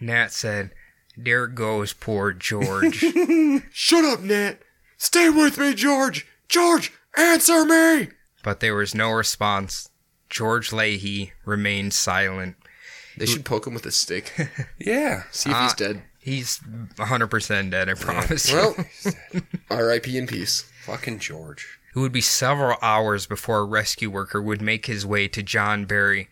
[0.00, 0.72] Nat said,
[1.20, 2.98] There goes poor George.
[3.72, 4.60] Shut up, Nat!
[4.96, 6.26] Stay with me, George!
[6.48, 8.08] George, answer me!
[8.44, 9.90] but there was no response.
[10.30, 12.56] George Layhe remained silent.
[13.16, 14.32] They should poke him with a stick.
[14.78, 15.24] Yeah.
[15.32, 16.02] See if he's uh, dead.
[16.20, 18.56] He's 100% dead, I promise you.
[18.56, 18.76] Well,
[19.70, 20.16] R.I.P.
[20.16, 20.70] in peace.
[20.84, 21.78] Fucking George.
[21.94, 25.84] It would be several hours before a rescue worker would make his way to John
[25.84, 26.28] Barry.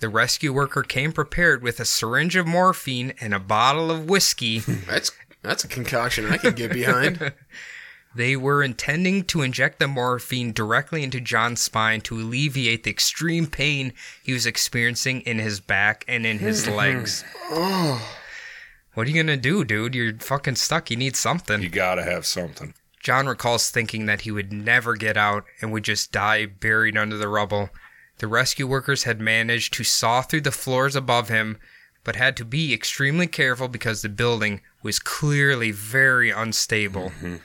[0.00, 4.58] The rescue worker came prepared with a syringe of morphine and a bottle of whiskey.
[4.86, 7.32] That's that's a concoction I can get behind.
[8.14, 13.46] they were intending to inject the morphine directly into John's spine to alleviate the extreme
[13.46, 16.74] pain he was experiencing in his back and in his hmm.
[16.74, 17.24] legs.
[18.94, 19.94] What are you gonna do, dude?
[19.94, 20.90] You're fucking stuck.
[20.90, 21.62] You need something.
[21.62, 22.74] You gotta have something.
[23.00, 27.16] John recalls thinking that he would never get out and would just die buried under
[27.16, 27.70] the rubble.
[28.18, 31.58] The rescue workers had managed to saw through the floors above him,
[32.04, 37.10] but had to be extremely careful because the building was clearly very unstable.
[37.10, 37.36] Mm-hmm.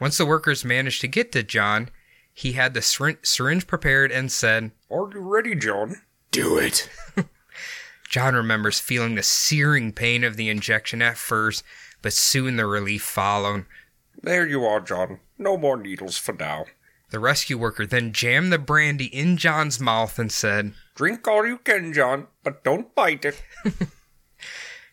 [0.00, 1.90] Once the workers managed to get to John,
[2.32, 5.96] he had the syrin- syringe prepared and said, Are you ready, John?
[6.30, 6.88] Do it.
[8.08, 11.62] John remembers feeling the searing pain of the injection at first,
[12.00, 13.66] but soon the relief followed.
[14.22, 15.20] There you are, John.
[15.36, 16.66] No more needles for now.
[17.10, 21.58] The rescue worker then jammed the brandy in John's mouth and said, Drink all you
[21.58, 23.42] can, John, but don't bite it.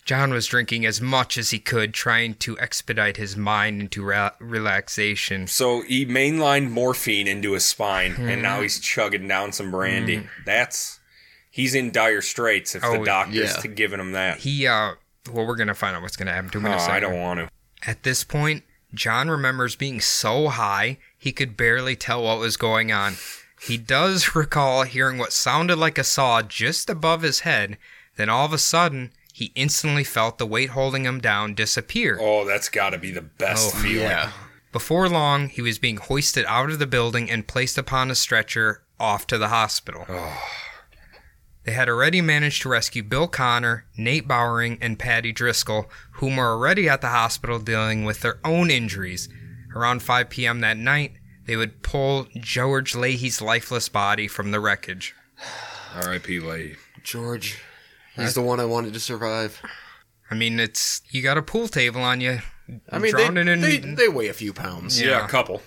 [0.06, 4.32] John was drinking as much as he could, trying to expedite his mind into ra-
[4.40, 5.48] relaxation.
[5.48, 10.28] So he mainlined morphine into his spine, and now he's chugging down some brandy.
[10.46, 11.00] That's
[11.50, 13.62] he's in dire straits if Oh, the doctor's yeah.
[13.62, 14.38] to giving him that.
[14.38, 14.92] He, uh,
[15.34, 16.96] well, we're gonna find out what's gonna happen to him in Oh, a second.
[16.96, 17.90] I don't want to.
[17.90, 18.64] At this point,
[18.96, 23.16] John remembers being so high he could barely tell what was going on.
[23.62, 27.78] He does recall hearing what sounded like a saw just above his head.
[28.16, 32.18] Then all of a sudden, he instantly felt the weight holding him down disappear.
[32.22, 34.04] Oh, that's got to be the best Oh, feeling.
[34.10, 34.32] Yeah.
[34.72, 38.82] Before long, he was being hoisted out of the building and placed upon a stretcher
[39.00, 40.06] off to the hospital.
[40.08, 40.42] Oh.
[41.66, 46.52] They had already managed to rescue Bill Connor, Nate Bowering, and Patty Driscoll, whom were
[46.52, 49.28] already at the hospital dealing with their own injuries.
[49.76, 50.62] Around 5 p.m.
[50.62, 51.14] that night,
[51.48, 55.16] they would pull George Layhe's lifeless body from the wreckage.
[55.96, 56.40] R.I.P.
[56.40, 56.76] Lay.
[57.04, 57.60] George.
[58.16, 59.62] He's the one I wanted to survive.
[60.30, 62.40] I mean, it's you got a pool table on you.
[62.92, 65.02] I mean, they, in they, they weigh a few pounds.
[65.02, 65.10] Yeah.
[65.10, 65.26] Yeah.
[65.26, 65.62] a couple.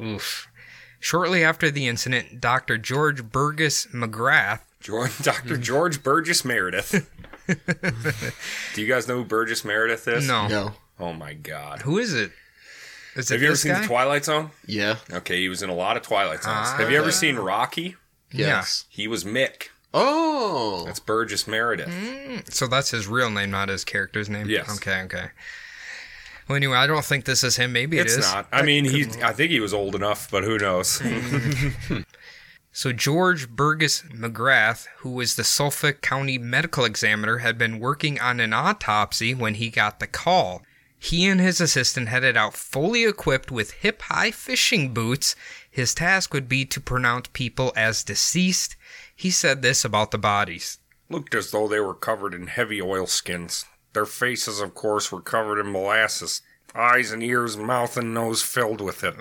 [0.00, 0.48] oof.
[0.98, 2.78] Shortly after the incident, Dr.
[2.78, 5.56] George Burgess McGrath George, Dr.
[5.56, 5.62] Mm.
[5.62, 7.10] George Burgess Meredith.
[8.74, 10.26] Do you guys know who Burgess Meredith is?
[10.26, 10.48] No.
[10.48, 10.72] No.
[10.98, 11.82] Oh my god.
[11.82, 12.32] Who is it?
[13.14, 13.80] Is it Have you ever this seen guy?
[13.80, 14.50] The Twilight Zone?
[14.66, 14.96] Yeah.
[15.10, 16.68] Okay, he was in a lot of Twilight Zones.
[16.68, 16.76] Ah.
[16.78, 17.12] Have you ever ah.
[17.12, 17.96] seen Rocky?
[18.32, 18.84] Yes.
[18.88, 19.68] He was Mick.
[19.94, 20.82] Oh.
[20.84, 21.88] That's Burgess Meredith.
[21.88, 22.52] Mm.
[22.52, 24.48] So that's his real name, not his character's name.
[24.48, 24.76] Yes.
[24.76, 25.02] Okay.
[25.02, 25.30] Okay.
[26.48, 27.72] Well, anyway, I don't think this is him.
[27.72, 28.32] Maybe it It's is.
[28.32, 28.46] not.
[28.52, 29.06] I mean, he.
[29.22, 31.00] I think he was old enough, but who knows?
[31.86, 32.00] Hmm.
[32.76, 38.38] So George Burgess McGrath, who was the Suffolk County medical examiner, had been working on
[38.38, 40.60] an autopsy when he got the call.
[40.98, 45.34] He and his assistant headed out fully equipped with hip high fishing boots.
[45.70, 48.76] His task would be to pronounce people as deceased.
[49.16, 50.78] He said this about the bodies.
[51.08, 53.64] Looked as though they were covered in heavy oilskins.
[53.94, 56.42] Their faces, of course, were covered in molasses.
[56.74, 59.16] Eyes and ears, mouth and nose filled with it.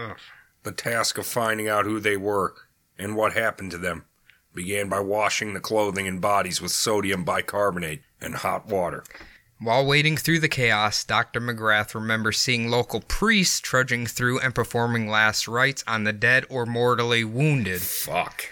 [0.63, 2.53] the task of finding out who they were
[2.97, 4.05] and what happened to them
[4.53, 9.03] began by washing the clothing and bodies with sodium bicarbonate and hot water.
[9.59, 11.39] While wading through the chaos, Dr.
[11.39, 16.65] McGrath remembers seeing local priests trudging through and performing last rites on the dead or
[16.65, 17.81] mortally wounded.
[17.81, 18.49] Fuck.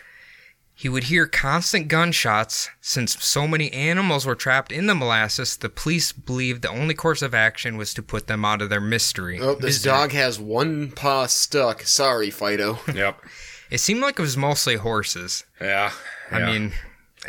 [0.76, 2.70] He would hear constant gunshots.
[2.82, 7.22] Since so many animals were trapped in the molasses, the police believed the only course
[7.22, 9.40] of action was to put them out of their mystery.
[9.40, 9.92] Oh, this misery.
[9.92, 11.84] dog has one paw stuck.
[11.84, 12.80] Sorry, Fido.
[12.94, 13.22] Yep.
[13.74, 15.46] It seemed like it was mostly horses.
[15.60, 15.92] Yeah.
[16.30, 16.74] I mean,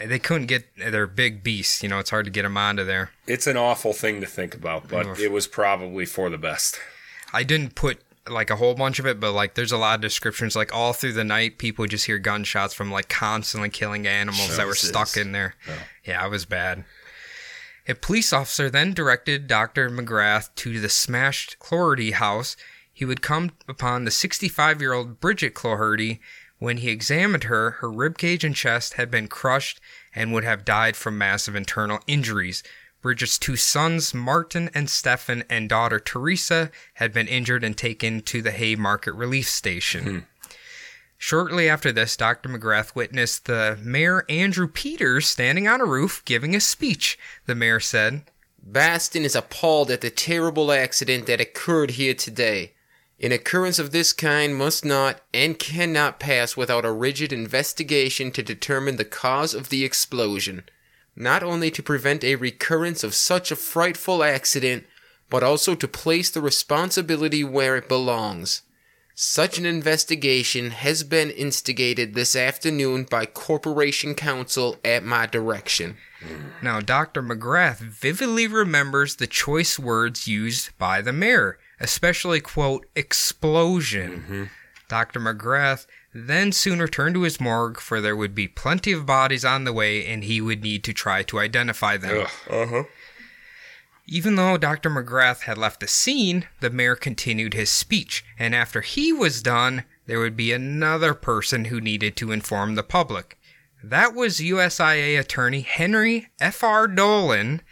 [0.04, 1.82] they couldn't get their big beasts.
[1.82, 3.12] You know, it's hard to get them onto there.
[3.26, 5.18] it's an awful thing to think about, but Oof.
[5.18, 6.78] it was probably for the best.
[7.32, 10.00] I didn't put like a whole bunch of it, but like there's a lot of
[10.02, 10.54] descriptions.
[10.54, 14.58] Like all through the night, people would just hear gunshots from like constantly killing animals
[14.58, 15.54] that were stuck in there.
[16.04, 16.84] Yeah, it was bad.
[17.88, 19.88] A police officer then directed Dr.
[19.88, 22.54] Magrath to the smashed Clougherty house.
[22.94, 26.20] He would come upon the 65 year old Bridget Clougherty.
[26.58, 29.80] When he examined her, her ribcage and chest had been crushed
[30.14, 32.62] and would have died from massive internal injuries.
[33.02, 38.40] Bridget's two sons, Martin and Stefan, and daughter Teresa, had been injured and taken to
[38.40, 40.04] the Haymarket Relief Station.
[40.04, 40.18] Hmm.
[41.18, 42.48] Shortly after this, Dr.
[42.48, 47.18] Magrath witnessed the Mayor Andrew Peters standing on a roof giving a speech.
[47.46, 48.22] The mayor said,
[48.62, 52.73] Baston is appalled at the terrible accident that occurred here today.
[53.20, 58.42] An occurrence of this kind must not and cannot pass without a rigid investigation to
[58.42, 60.64] determine the cause of the explosion,
[61.14, 64.84] not only to prevent a recurrence of such a frightful accident,
[65.30, 68.62] but also to place the responsibility where it belongs.
[69.16, 75.98] Such an investigation has been instigated this afternoon by Corporation Counsel at my direction.
[76.60, 77.22] Now, Dr.
[77.22, 84.10] Magrath vividly remembers the choice words used by the mayor, especially, quote, explosion.
[84.10, 84.44] Mm-hmm.
[84.88, 85.20] Dr.
[85.20, 89.64] Magrath then soon returned to his morgue, for there would be plenty of bodies on
[89.64, 92.26] the way and he would need to try to identify them.
[92.26, 92.30] Ugh.
[92.48, 92.84] Uh-huh.
[94.06, 94.90] Even though Dr.
[94.90, 99.84] Magrath had left the scene, the mayor continued his speech, and after he was done,
[100.06, 103.38] there would be another person who needed to inform the public.
[103.82, 106.86] That was USIA attorney Henry F.R.
[106.86, 107.62] Dolan.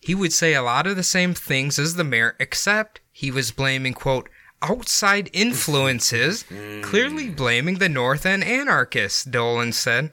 [0.00, 3.50] He would say a lot of the same things as the mayor, except he was
[3.50, 4.28] blaming, quote,
[4.62, 6.44] outside influences,
[6.82, 7.36] clearly mm.
[7.36, 10.12] blaming the North and anarchists, Dolan said.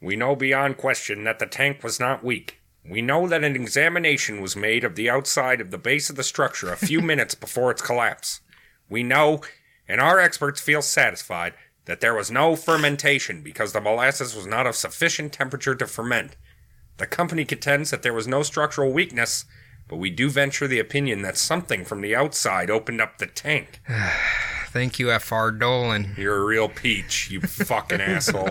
[0.00, 2.60] We know beyond question that the tank was not weak.
[2.88, 6.22] We know that an examination was made of the outside of the base of the
[6.22, 8.40] structure a few minutes before its collapse.
[8.88, 9.42] We know,
[9.86, 14.66] and our experts feel satisfied, that there was no fermentation because the molasses was not
[14.66, 16.36] of sufficient temperature to ferment.
[16.98, 19.44] The company contends that there was no structural weakness,
[19.88, 23.80] but we do venture the opinion that something from the outside opened up the tank.
[24.68, 25.50] Thank you, F.R.
[25.50, 26.14] Dolan.
[26.16, 28.50] You're a real peach, you fucking asshole.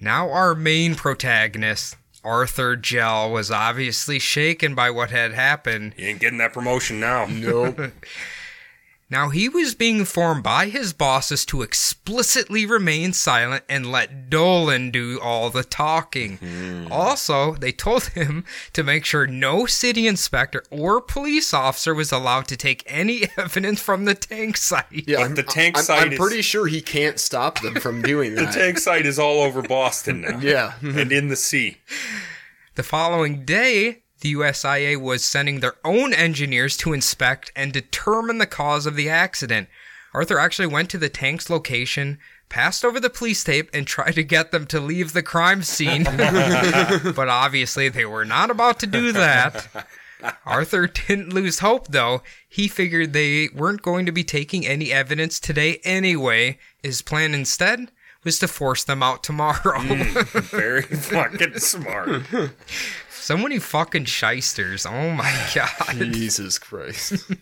[0.00, 5.94] Now, our main protagonist, Arthur Jell, was obviously shaken by what had happened.
[5.98, 7.26] You ain't getting that promotion now.
[7.26, 7.78] Nope.
[9.10, 14.90] Now, he was being informed by his bosses to explicitly remain silent and let Dolan
[14.90, 16.36] do all the talking.
[16.36, 16.88] Hmm.
[16.92, 18.44] Also, they told him
[18.74, 23.80] to make sure no city inspector or police officer was allowed to take any evidence
[23.80, 24.84] from the tank site.
[25.08, 28.02] Yeah, I'm, the tank I'm, site I'm is- pretty sure he can't stop them from
[28.02, 28.52] doing that.
[28.52, 30.38] The tank site is all over Boston now.
[30.40, 30.74] yeah.
[30.82, 31.78] and in the sea.
[32.74, 38.46] The following day, the USIA was sending their own engineers to inspect and determine the
[38.46, 39.68] cause of the accident.
[40.14, 44.22] Arthur actually went to the tank's location, passed over the police tape, and tried to
[44.22, 46.04] get them to leave the crime scene.
[47.14, 49.86] but obviously, they were not about to do that.
[50.44, 52.22] Arthur didn't lose hope, though.
[52.48, 56.58] He figured they weren't going to be taking any evidence today anyway.
[56.82, 57.92] His plan instead
[58.24, 59.78] was to force them out tomorrow.
[59.78, 62.22] Hmm, very fucking smart.
[63.28, 64.86] So many fucking shysters.
[64.86, 65.98] Oh my god.
[66.14, 67.30] Jesus Christ.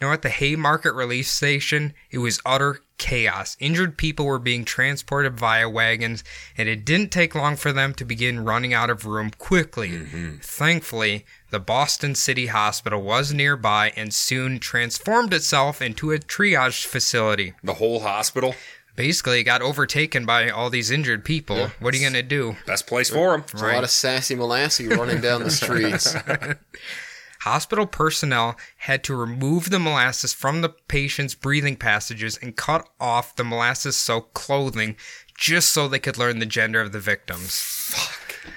[0.00, 3.56] Now, at the Haymarket Relief Station, it was utter chaos.
[3.60, 6.24] Injured people were being transported via wagons,
[6.58, 9.90] and it didn't take long for them to begin running out of room quickly.
[9.90, 10.36] Mm-hmm.
[10.42, 17.54] Thankfully, the Boston City Hospital was nearby and soon transformed itself into a triage facility.
[17.62, 18.56] The whole hospital,
[18.96, 21.70] Basically, got overtaken by all these injured people.
[21.80, 22.56] What are you going to do?
[22.66, 23.44] best place for them.
[23.50, 26.14] There's a lot of sassy molassie running down the streets.
[27.40, 33.36] Hospital personnel had to remove the molasses from the patient's breathing passages and cut off
[33.36, 34.96] the molasses soaked clothing
[35.36, 37.58] just so they could learn the gender of the victims.
[37.58, 38.50] Fuck.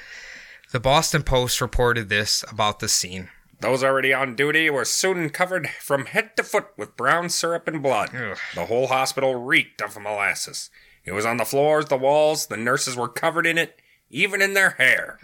[0.72, 3.30] The Boston Post reported this about the scene.
[3.60, 7.82] Those already on duty were soon covered from head to foot with brown syrup and
[7.82, 8.16] blood.
[8.16, 8.38] Ugh.
[8.53, 10.70] The whole hospital reeked of molasses.
[11.05, 13.80] It was on the floors, the walls, the nurses were covered in it,
[14.10, 15.18] even in their hair.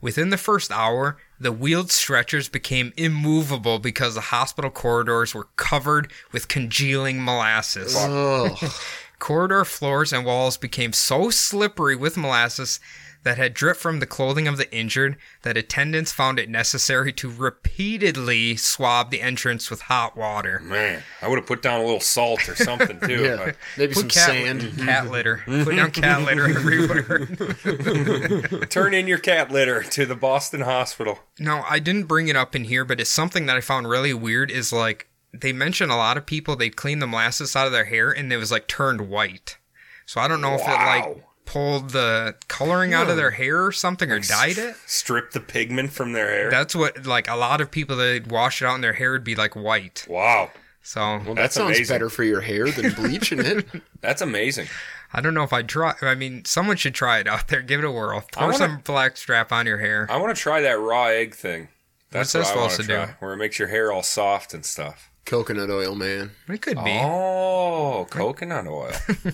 [0.00, 6.10] Within the first hour, the wheeled stretchers became immovable because the hospital corridors were covered
[6.32, 7.94] with congealing molasses.
[9.20, 12.80] Corridor floors and walls became so slippery with molasses
[13.24, 17.30] that had dripped from the clothing of the injured that attendants found it necessary to
[17.30, 20.60] repeatedly swab the entrance with hot water.
[20.64, 23.22] Man, I would have put down a little salt or something too.
[23.24, 23.36] yeah.
[23.46, 24.78] but- Maybe some Put cat, sand.
[24.78, 25.42] cat litter.
[25.46, 27.26] Put down cat litter everywhere.
[28.70, 31.20] Turn in your cat litter to the Boston Hospital.
[31.38, 34.14] No, I didn't bring it up in here, but it's something that I found really
[34.14, 37.72] weird is like they mention a lot of people they cleaned the molasses out of
[37.72, 39.58] their hair and it was like turned white.
[40.06, 41.20] So I don't know if it like Wow.
[41.52, 44.74] Pulled the coloring out of their hair or something or dyed it.
[44.86, 46.50] Strip the pigment from their hair.
[46.50, 49.24] That's what like a lot of people that wash it out and their hair would
[49.24, 50.06] be like white.
[50.08, 50.50] wow,
[50.82, 51.94] So Well, that sounds amazing.
[51.94, 53.66] better for your hair than bleaching it.
[54.00, 54.68] that's amazing.
[55.12, 55.94] I don't know if I'd try.
[56.00, 57.60] I mean, someone should try it out there.
[57.60, 58.24] Give it a whirl.
[58.32, 60.06] Pour wanna- some black strap on your hair.
[60.10, 61.68] I want to try that raw egg thing.
[62.10, 63.12] That's What's that what I want supposed to to try, do?
[63.20, 65.10] where it makes your hair all soft and stuff.
[65.26, 66.30] Coconut oil, man.
[66.48, 66.98] It could be.
[67.02, 68.92] Oh, coconut oil.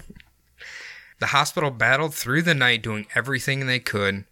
[1.18, 4.24] The hospital battled through the night doing everything they could.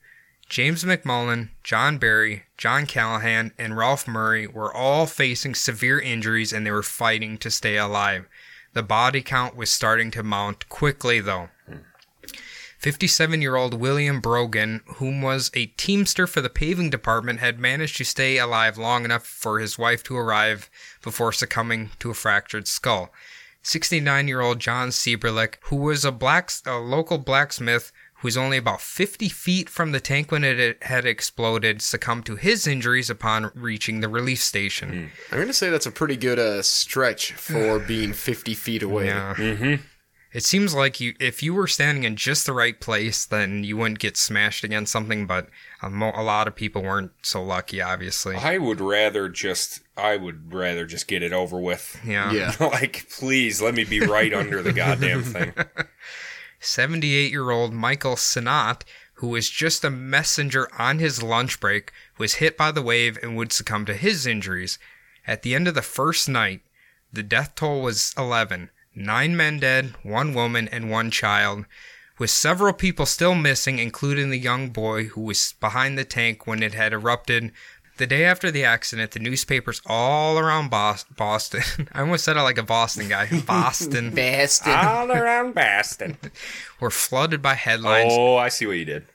[0.49, 6.65] James McMullen, John Barry, John Callahan, and Ralph Murray were all facing severe injuries and
[6.65, 8.29] they were fighting to stay alive.
[8.73, 11.49] The body count was starting to mount quickly, though.
[12.79, 17.97] 57 year old William Brogan, whom was a teamster for the paving department, had managed
[17.97, 20.71] to stay alive long enough for his wife to arrive
[21.03, 23.13] before succumbing to a fractured skull.
[23.67, 28.57] 69 year old John Sieberlich, who was a, black, a local blacksmith who was only
[28.57, 33.51] about 50 feet from the tank when it had exploded, succumbed to his injuries upon
[33.55, 35.11] reaching the relief station.
[35.33, 39.07] I'm gonna say that's a pretty good uh, stretch for being 50 feet away.
[39.07, 39.35] Yeah.
[39.35, 39.75] Mm-hmm.
[40.37, 43.79] It seems like you, if you were standing in just the right place, then you
[43.79, 45.27] wouldn't get smashed against something.
[45.27, 45.49] But
[45.81, 48.37] a, mo- a lot of people weren't so lucky, obviously.
[48.37, 49.81] I would rather just.
[49.97, 51.99] I would rather just get it over with.
[52.05, 52.31] Yeah.
[52.33, 52.55] Yeah.
[52.61, 55.55] like, please let me be right under the goddamn thing.
[56.61, 58.85] 78 year old Michael Sinnott,
[59.15, 63.39] who was just a messenger on his lunch break, was hit by the wave and
[63.39, 64.79] would succumb to his injuries.
[65.27, 66.61] At the end of the first night,
[67.11, 71.67] the death toll was 11 nine men dead, one woman, and one child,
[72.19, 76.63] with several people still missing, including the young boy who was behind the tank when
[76.63, 77.53] it had erupted.
[77.99, 82.59] The day after the accident, the newspapers all around Boston, I almost said it like
[82.59, 84.73] a Boston guy, Boston, Boston.
[84.73, 86.17] All around Boston.
[86.81, 88.13] were flooded by headlines.
[88.15, 89.07] Oh, I see what you did.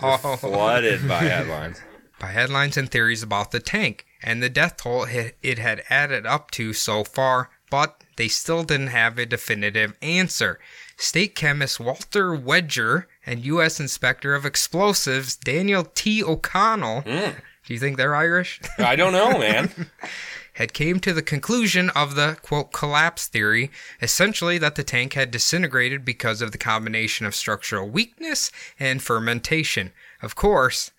[0.00, 1.80] oh, Flooded by headlines.
[2.20, 6.26] by headlines and theories about the tank and the death toll it it had added
[6.26, 10.60] up to so far, but they still didn't have a definitive answer.
[10.98, 13.80] State chemist Walter Wedger and U.S.
[13.80, 16.22] Inspector of Explosives Daniel T.
[16.22, 17.30] O'Connell, hmm.
[17.64, 18.60] do you think they're Irish?
[18.78, 19.72] I don't know, man.
[20.56, 23.70] had came to the conclusion of the quote collapse theory,
[24.02, 29.92] essentially that the tank had disintegrated because of the combination of structural weakness and fermentation.
[30.20, 30.90] Of course,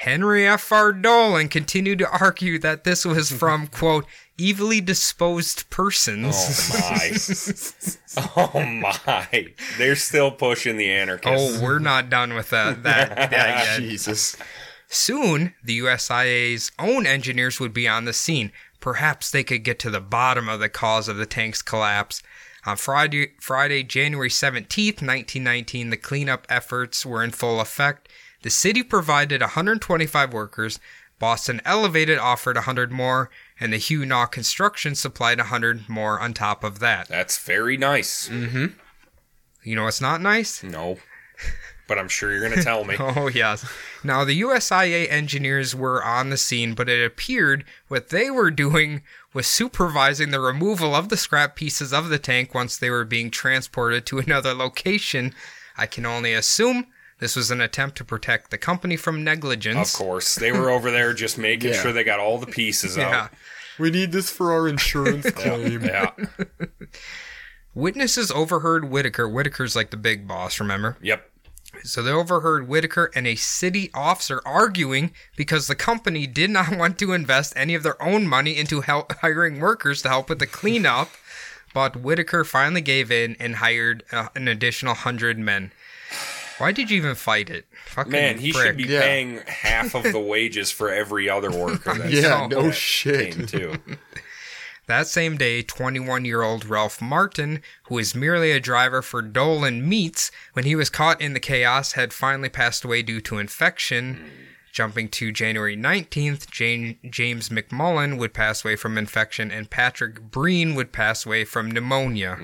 [0.00, 0.72] Henry F.
[0.72, 0.94] R.
[0.94, 4.06] Dolan continued to argue that this was from quote
[4.40, 6.70] evilly disposed persons.
[6.74, 7.10] Oh my.
[8.36, 9.54] Oh my.
[9.78, 11.58] They're still pushing the anarchists.
[11.58, 12.82] Oh, we're not done with that.
[12.82, 13.78] That, that yet.
[13.78, 14.36] Jesus.
[14.88, 18.50] Soon, the USIA's own engineers would be on the scene.
[18.80, 22.22] Perhaps they could get to the bottom of the cause of the tank's collapse.
[22.64, 28.08] On Friday, Friday, January 17th, 1919, the cleanup efforts were in full effect.
[28.42, 30.80] The city provided 125 workers,
[31.20, 33.30] Boston Elevated offered 100 more,
[33.60, 37.08] and the Hugh Nawn Construction supplied 100 more on top of that.
[37.08, 38.28] That's very nice.
[38.28, 38.66] Mm-hmm.
[39.62, 40.62] You know what's not nice?
[40.62, 40.96] No.
[41.86, 42.96] But I'm sure you're going to tell me.
[43.00, 43.68] Oh, yes.
[44.02, 49.02] Now, the USIA engineers were on the scene, but it appeared what they were doing
[49.34, 53.30] was supervising the removal of the scrap pieces of the tank once they were being
[53.30, 55.34] transported to another location.
[55.76, 56.86] I can only assume
[57.20, 59.94] this was an attempt to protect the company from negligence.
[59.94, 60.34] Of course.
[60.34, 61.82] They were over there just making Yeah.
[61.82, 63.24] sure they got all the pieces Yeah.
[63.24, 63.30] out.
[63.78, 65.82] We need this for our insurance claim.
[65.84, 66.10] Yeah.
[67.74, 69.28] Witnesses overheard Whitaker.
[69.28, 70.96] Whitaker's like the big boss, remember?
[71.00, 71.26] Yep.
[71.84, 76.98] So they overheard Whitaker and a city officer arguing because the company did not want
[76.98, 80.46] to invest any of their own money into help hiring workers to help with the
[80.46, 81.10] cleanup.
[81.72, 85.70] But Whitaker finally gave in and hired uh, an additional hundred men.
[86.60, 87.66] Why did you even fight it?
[87.86, 88.66] Fucking Man, he frick.
[88.66, 89.00] should be Yeah.
[89.00, 92.62] paying half of the wages for every other worker that's Yeah, No.
[92.64, 93.48] no shit.
[93.48, 93.74] too.
[94.86, 99.88] That same day, 21 year old Ralph Martin, who was merely a driver for Dolan
[99.88, 104.14] Meats, when he was caught in the chaos, had finally passed away due to infection.
[104.14, 104.24] Hmm.
[104.72, 110.74] Jumping to January 19th, Jane, James McMullen would pass away from infection, and Patrick Breen
[110.74, 112.36] would pass away from pneumonia.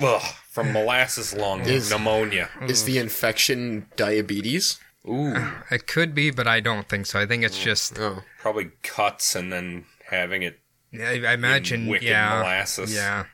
[0.00, 0.22] Ugh,
[0.52, 2.50] from molasses lung Is- pneumonia.
[2.60, 4.78] Is the infection diabetes?
[5.08, 5.34] Ooh,
[5.70, 7.18] It could be, but I don't think so.
[7.18, 7.64] I think it's mm.
[7.64, 8.22] just, Oh.
[8.38, 10.60] probably cuts and then having it.
[10.94, 12.38] I, I imagine, wicked yeah.
[12.38, 12.94] molasses.
[12.94, 13.24] Yeah.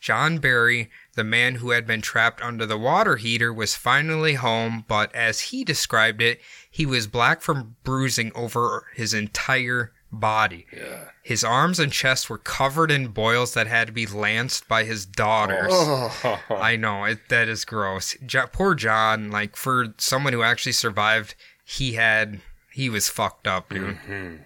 [0.00, 4.84] John Barry, the man who had been trapped under the water heater, was finally home,
[4.88, 10.66] but as he described it, he was black from bruising over his entire body.
[10.76, 11.08] Yeah.
[11.22, 15.06] His arms and chest were covered in boils that had to be lanced by his
[15.06, 15.72] daughters.
[15.72, 16.38] Oh.
[16.50, 17.28] I know it.
[17.28, 18.16] That is gross.
[18.24, 19.30] Jo- poor John.
[19.30, 21.34] Like for someone who actually survived,
[21.64, 22.40] he had
[22.70, 23.96] he was fucked up, dude.
[23.96, 24.36] Mm-hmm.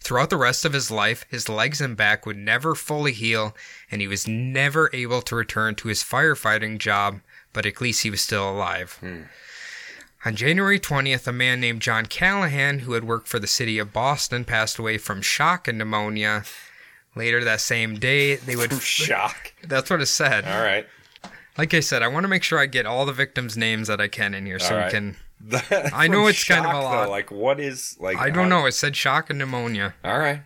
[0.00, 3.54] Throughout the rest of his life, his legs and back would never fully heal,
[3.90, 7.20] and he was never able to return to his firefighting job.
[7.52, 8.96] But at least he was still alive.
[9.00, 9.22] Hmm.
[10.24, 13.92] On January 20th, a man named John Callahan, who had worked for the city of
[13.92, 16.44] Boston, passed away from shock and pneumonia.
[17.14, 18.72] Later that same day, they would.
[18.82, 19.52] Shock.
[19.64, 20.44] That's what it said.
[20.44, 20.86] All right.
[21.56, 24.00] Like I said, I want to make sure I get all the victims' names that
[24.00, 25.16] I can in here, so All we can.
[25.92, 27.10] I know from it's kind of a lot.
[27.10, 28.16] Like, what is like?
[28.18, 28.66] I don't know.
[28.66, 29.94] It said shock and pneumonia.
[30.04, 30.42] All right.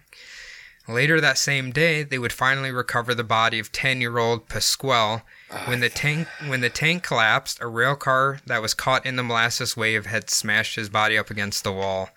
[0.88, 5.22] Later that same day, they would finally recover the body of 10-year-old Pasquale.
[5.66, 9.22] When the tank when the tank collapsed, a rail car that was caught in the
[9.22, 12.10] molasses wave had smashed his body up against the wall.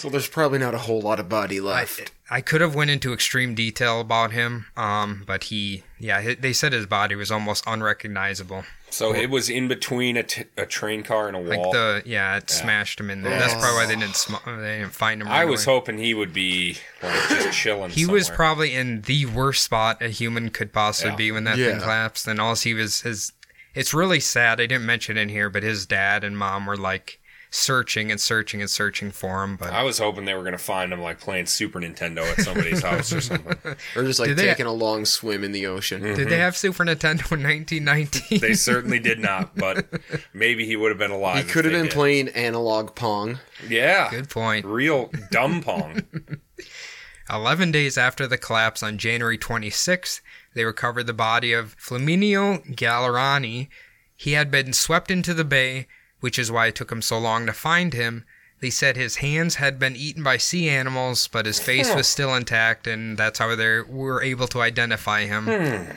[0.00, 2.10] So there's probably not a whole lot of body left.
[2.30, 6.72] I could have went into extreme detail about him, um, but he, yeah, they said
[6.72, 8.64] his body was almost unrecognizable.
[8.88, 11.72] So it was in between a, t- a train car and a Like wall.
[11.72, 13.38] the, yeah, it smashed him in there.
[13.38, 15.28] That's probably why they didn't, sm- they didn't find him.
[15.28, 15.74] I was away.
[15.74, 17.90] hoping he would be like just chilling.
[17.90, 21.16] He was probably in the worst spot a human could possibly Yeah.
[21.16, 21.72] be when that Yeah.
[21.72, 22.26] thing collapsed.
[22.26, 23.32] And all he was his.
[23.74, 24.60] It's really sad.
[24.62, 27.19] I didn't mention it in here, but his dad and mom were like
[27.50, 29.56] searching and searching and searching for him.
[29.56, 32.82] But I was hoping they were gonna find him like playing Super Nintendo at somebody's
[32.82, 33.56] house or something.
[33.96, 36.02] or just like Did they- taking a long swim in the ocean.
[36.02, 36.32] did they mm-hmm.
[36.34, 38.40] have Super Nintendo in 1919?
[38.40, 39.86] They certainly did not, but
[40.32, 41.44] maybe he would have been alive.
[41.44, 41.92] He could have been did.
[41.92, 43.40] playing analog pong.
[43.68, 44.64] Yeah, Good point.
[44.64, 46.02] real dumb pong.
[47.30, 50.20] 11 days after the collapse on January 26th,
[50.54, 53.68] they recovered the body of Flaminio Gallerani.
[54.16, 55.86] He had been swept into the bay,
[56.20, 58.24] which is why it took him so long to find him.
[58.60, 62.34] They said his hands had been eaten by sea animals, but his face was still
[62.34, 65.46] intact, and that's how they were able to identify him.
[65.46, 65.92] Hmm.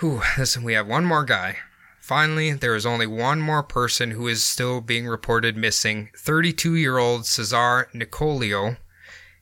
[0.00, 1.58] Whew, listen, we have one more guy.
[2.00, 6.98] Finally, there is only one more person who is still being reported missing 32 year
[6.98, 8.76] old Cesar Nicolio.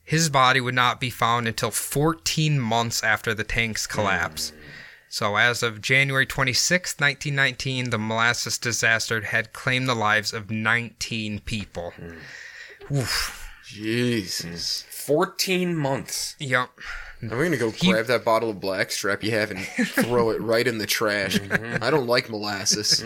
[0.05, 4.51] His body would not be found until 14 months after the tank's collapse.
[4.51, 4.57] Hmm.
[5.13, 11.41] So, as of January 26, 1919, the molasses disaster had claimed the lives of 19
[11.41, 11.91] people.
[11.91, 12.95] Hmm.
[12.95, 13.47] Oof.
[13.63, 14.81] Jesus.
[14.89, 16.35] Fourteen months.
[16.39, 16.67] Yep.
[17.21, 20.79] I'm gonna go grab that bottle of blackstrap you have and throw it right in
[20.79, 21.37] the trash.
[21.39, 21.83] Mm-hmm.
[21.83, 23.05] I don't like molasses.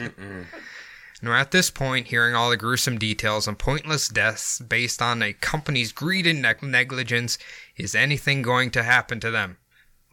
[1.22, 5.34] Now, at this point, hearing all the gruesome details and pointless deaths based on a
[5.34, 7.38] company's greed and neg- negligence,
[7.76, 9.58] is anything going to happen to them?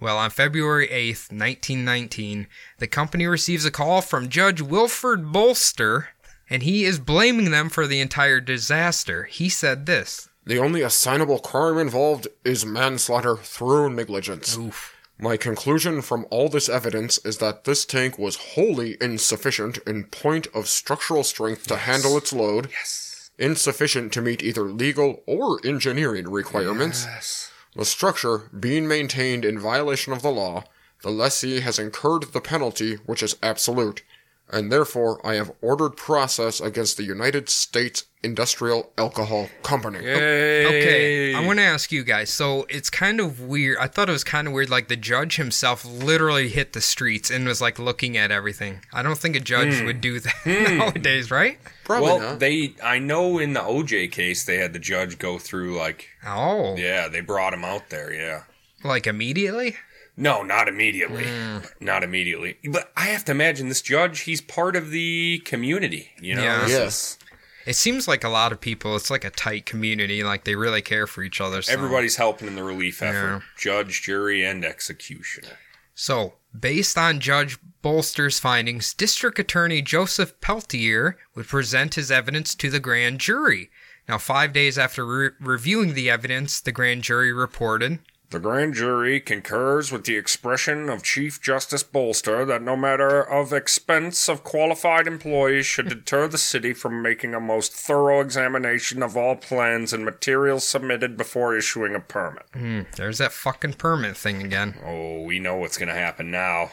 [0.05, 2.47] Well, on February 8th, 1919,
[2.77, 6.09] the company receives a call from Judge Wilfred Bolster,
[6.51, 9.25] and he is blaming them for the entire disaster.
[9.25, 14.59] He said this The only assignable crime involved is manslaughter through negligence.
[14.59, 14.95] Oof.
[15.19, 20.49] My conclusion from all this evidence is that this tank was wholly insufficient in point
[20.53, 22.69] of structural strength to handle its load.
[22.71, 23.31] Yes.
[23.39, 27.07] Insufficient to meet either legal or engineering requirements.
[27.07, 27.51] Yes.
[27.77, 30.65] The structure being maintained in violation of the law,
[31.03, 34.03] the lessee has incurred the penalty which is absolute,
[34.51, 39.99] and therefore I have ordered process against the United States Industrial Alcohol Company.
[39.99, 42.31] Okay, I want to ask you guys.
[42.31, 43.79] So it's kind of weird.
[43.79, 44.71] I thought it was kind of weird.
[44.71, 48.81] Like the judge himself literally hit the streets and was like looking at everything.
[48.93, 49.87] I don't think a judge hmm.
[49.87, 50.79] would do that hmm.
[50.79, 51.59] nowadays, right?
[51.85, 52.39] Probably Well, not.
[52.39, 52.75] they.
[52.83, 56.09] I know in the OJ case they had the judge go through like.
[56.27, 58.13] Oh, Yeah, they brought him out there.
[58.13, 58.45] Yeah.
[58.83, 59.77] like immediately?
[60.17, 61.25] No, not immediately.
[61.25, 61.69] Mm.
[61.81, 62.57] Not immediately.
[62.65, 66.43] But I have to imagine this judge, he's part of the community, you know?
[66.43, 66.67] Yeah.
[66.67, 67.19] Yes.
[67.67, 68.95] It seems like a lot of people.
[68.95, 70.23] It's like a tight community.
[70.23, 71.63] Like they really care for each other.
[71.63, 71.73] So.
[71.73, 73.17] everybody's helping in the relief effort.
[73.17, 73.41] Yeah.
[73.57, 75.59] Judge, jury, and executioner.
[75.95, 82.71] So Based on Judge Bolster's findings, District Attorney Joseph Pelletier would present his evidence to
[82.71, 83.71] the grand jury.
[84.09, 87.99] Now, five days after re- reviewing the evidence, the grand jury reported
[88.35, 93.53] The grand jury concurs with the expression of Chief Justice Bolster that no matter of
[93.53, 99.17] expense of qualified employees should deter the city from making a most thorough examination of
[99.17, 102.43] all plans and materials submitted before issuing a permit.
[102.53, 104.75] Hmm, there's that fucking permit thing again.
[104.85, 106.73] Oh, we know what's going to happen now.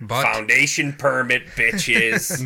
[0.00, 2.40] But Foundation permit, bitches.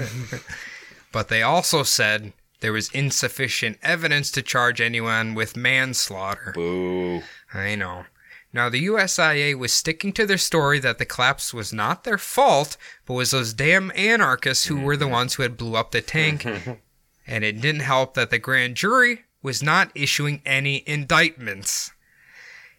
[1.12, 6.52] But they also said there was insufficient evidence to charge anyone with manslaughter.
[6.54, 7.22] Boo.
[7.52, 8.04] I know.
[8.52, 12.76] Now, the USIA was sticking to their story that the collapse was not their fault,
[13.06, 15.12] but was those damn anarchists who were the mm-hmm.
[15.12, 16.44] ones who had blew up the tank.
[17.26, 21.92] and it didn't help that the grand jury was not issuing any indictments.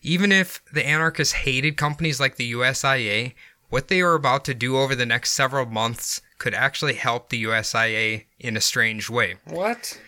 [0.02, 3.34] Even if the anarchists hated companies like the USIA,
[3.70, 7.44] what they were about to do over the next several months could actually help the
[7.44, 9.36] USIA in a strange way.
[9.46, 10.00] What?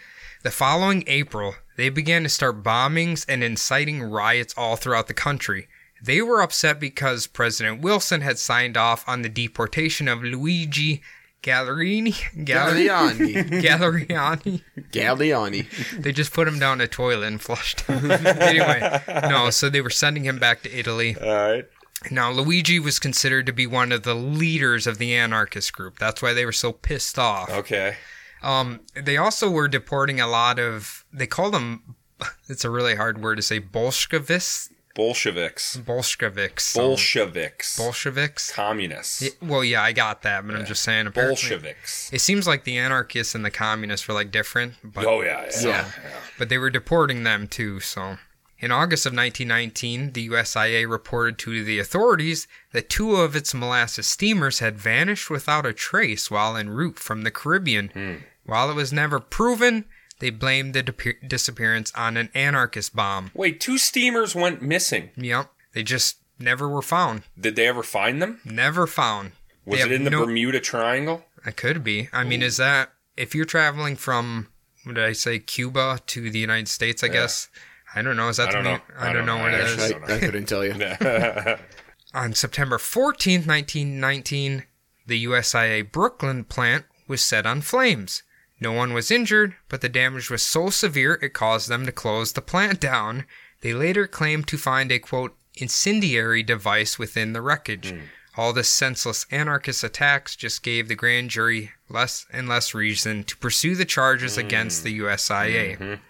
[0.43, 5.69] The following April, they began to start bombings and inciting riots all throughout the country.
[6.03, 11.01] They were upset because President Wilson had signed off on the deportation of Luigi
[11.43, 12.13] Gallerini.
[12.43, 13.61] Gallerini.
[13.61, 14.61] Galliani.
[14.91, 16.01] Gallerini.
[16.01, 18.11] They just put him down a toilet and flushed him.
[18.11, 21.15] anyway, no, so they were sending him back to Italy.
[21.21, 21.65] All right.
[22.11, 25.99] Now, Luigi was considered to be one of the leaders of the anarchist group.
[25.99, 27.49] That's why they were so pissed off.
[27.49, 27.95] Okay.
[28.43, 31.05] Um, they also were deporting a lot of.
[31.11, 31.95] They call them.
[32.47, 33.59] It's a really hard word to say.
[33.59, 34.69] Bolsheviks.
[34.95, 35.75] Bolsheviks.
[35.77, 36.63] Bolsheviks.
[36.67, 37.77] so- Bolsheviks.
[37.77, 38.51] Bolsheviks.
[38.51, 39.21] Communists.
[39.23, 41.07] Yeah, well, yeah, I got that, but I'm just saying.
[41.07, 42.11] Apparently, Bolsheviks.
[42.13, 45.67] It seems like the anarchists and the communists were like different, but Oh yeah, yeah.
[45.67, 45.91] Yeah.
[46.37, 47.79] but they were deporting them too.
[47.79, 48.17] So,
[48.59, 54.07] in August of 1919, the USIA reported to the authorities that two of its molasses
[54.07, 58.23] steamers had vanished without a trace while en route from the Caribbean.
[58.45, 59.85] While it was never proven,
[60.19, 63.31] they blamed the dip- disappearance on an anarchist bomb.
[63.33, 65.09] Wait, two steamers went missing.
[65.15, 67.23] Yep, they just never were found.
[67.39, 68.41] Did they ever find them?
[68.43, 69.31] Never found.
[69.65, 71.23] Was They it in the no- Bermuda Triangle?
[71.45, 72.09] It could be.
[72.13, 74.47] I mean, is that if you're traveling from
[74.83, 77.03] what did I say, Cuba to the United States?
[77.03, 77.47] I guess.
[77.95, 78.27] I don't know.
[78.27, 78.81] Is that I the don't new- know.
[78.97, 79.43] I, I don't don't know know.
[79.43, 79.91] what I it actually is.
[79.91, 81.57] don't I, I couldn't tell you.
[82.13, 84.63] On September 14th, 1919,
[85.07, 88.23] the USIA Brooklyn plant was set on flames.
[88.63, 92.31] No one was injured, but the damage was so severe it caused them to close
[92.31, 93.25] the plant down.
[93.59, 97.91] They later claimed to find a quote incendiary device within the wreckage.
[97.91, 97.99] Hmm.
[98.37, 103.35] All the senseless anarchist attacks just gave the grand jury less and less reason to
[103.35, 105.03] pursue the charges against the hmm.
[105.03, 105.77] USIA.
[105.77, 106.01] Mm-hmm.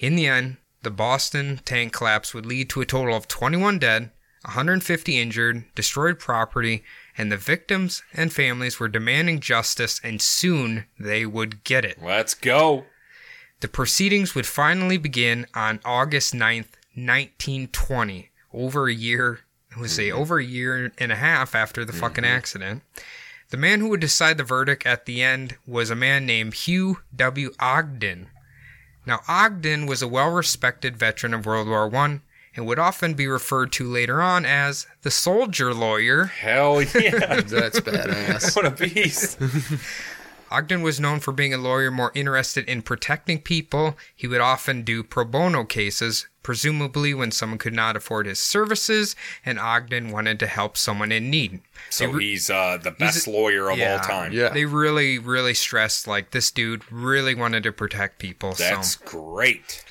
[0.00, 4.10] In the end, the Boston tank collapse would lead to a total of 21 dead,
[4.42, 6.82] 150 injured, destroyed property,
[7.18, 12.02] and the victims and families were demanding justice, and soon they would get it.
[12.02, 12.86] Let's go.
[13.60, 19.40] The proceedings would finally begin on August 9th, 1920, over a year,
[19.74, 20.18] I would say mm-hmm.
[20.18, 22.36] over a year and a half after the fucking mm-hmm.
[22.36, 22.82] accident.
[23.50, 26.98] The man who would decide the verdict at the end was a man named Hugh
[27.14, 27.52] W.
[27.60, 28.28] Ogden.
[29.06, 32.20] Now, Ogden was a well respected veteran of World War I
[32.56, 36.24] and would often be referred to later on as the soldier lawyer.
[36.24, 37.40] Hell yeah.
[37.42, 38.56] That's badass.
[38.56, 39.38] what a beast.
[40.50, 43.96] Ogden was known for being a lawyer more interested in protecting people.
[44.14, 49.16] He would often do pro bono cases, presumably when someone could not afford his services,
[49.44, 51.62] and Ogden wanted to help someone in need.
[51.90, 53.94] So re- he's uh, the best lawyer of Yeah.
[53.94, 54.32] all time.
[54.32, 54.50] Yeah.
[54.50, 58.52] They really, really stressed like this dude really wanted to protect people.
[58.52, 59.84] That's so great.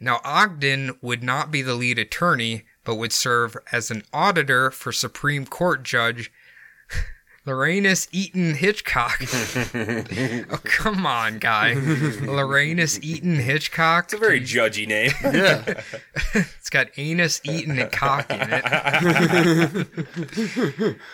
[0.00, 4.92] Now Ogden would not be the lead attorney, but would serve as an auditor for
[4.92, 6.30] Supreme Court Judge
[7.46, 9.22] Loranus Eaton Hitchcock.
[10.50, 11.74] oh, come on, guy.
[11.74, 14.04] Loranus Eaton Hitchcock.
[14.06, 15.12] It's a very judgy name.
[15.22, 15.80] Yeah.
[16.34, 19.86] It's got anus, eaten, and cock in it.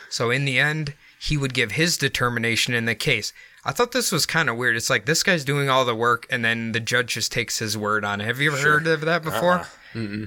[0.08, 3.32] so in the end, he would give his determination in the case.
[3.64, 4.76] I thought this was kind of weird.
[4.76, 7.76] It's like this guy's doing all the work, and then the judge just takes his
[7.78, 8.24] word on it.
[8.24, 9.64] Have you ever heard of that before?
[9.94, 10.26] Uh-uh.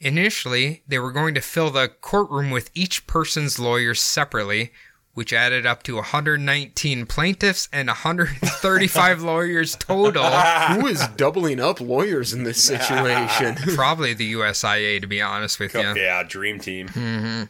[0.00, 4.72] Initially, they were going to fill the courtroom with each person's lawyers separately,
[5.14, 10.24] which added up to 119 plaintiffs and 135 lawyers total.
[10.24, 13.54] Who is doubling up lawyers in this situation?
[13.76, 15.94] Probably the USIA, to be honest with you.
[15.94, 16.88] yeah, dream team.
[16.88, 17.42] Mm-hmm.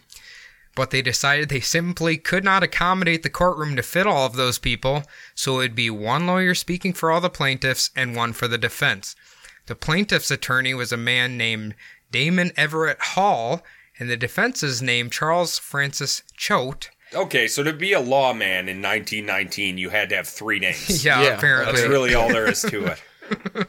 [0.74, 4.58] But they decided they simply could not accommodate the courtroom to fit all of those
[4.58, 5.02] people,
[5.34, 8.56] so it would be one lawyer speaking for all the plaintiffs and one for the
[8.56, 9.14] defense.
[9.66, 11.74] The plaintiff's attorney was a man named
[12.10, 13.62] Damon Everett Hall,
[13.98, 16.90] and the defense's named Charles Francis Choate.
[17.14, 21.04] Okay, so to be a lawman in 1919, you had to have three names.
[21.04, 21.74] Yeah, Yeah, apparently.
[21.74, 23.68] That's really all there is to it.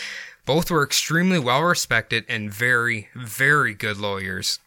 [0.46, 4.58] Both were extremely well respected and very, very good lawyers.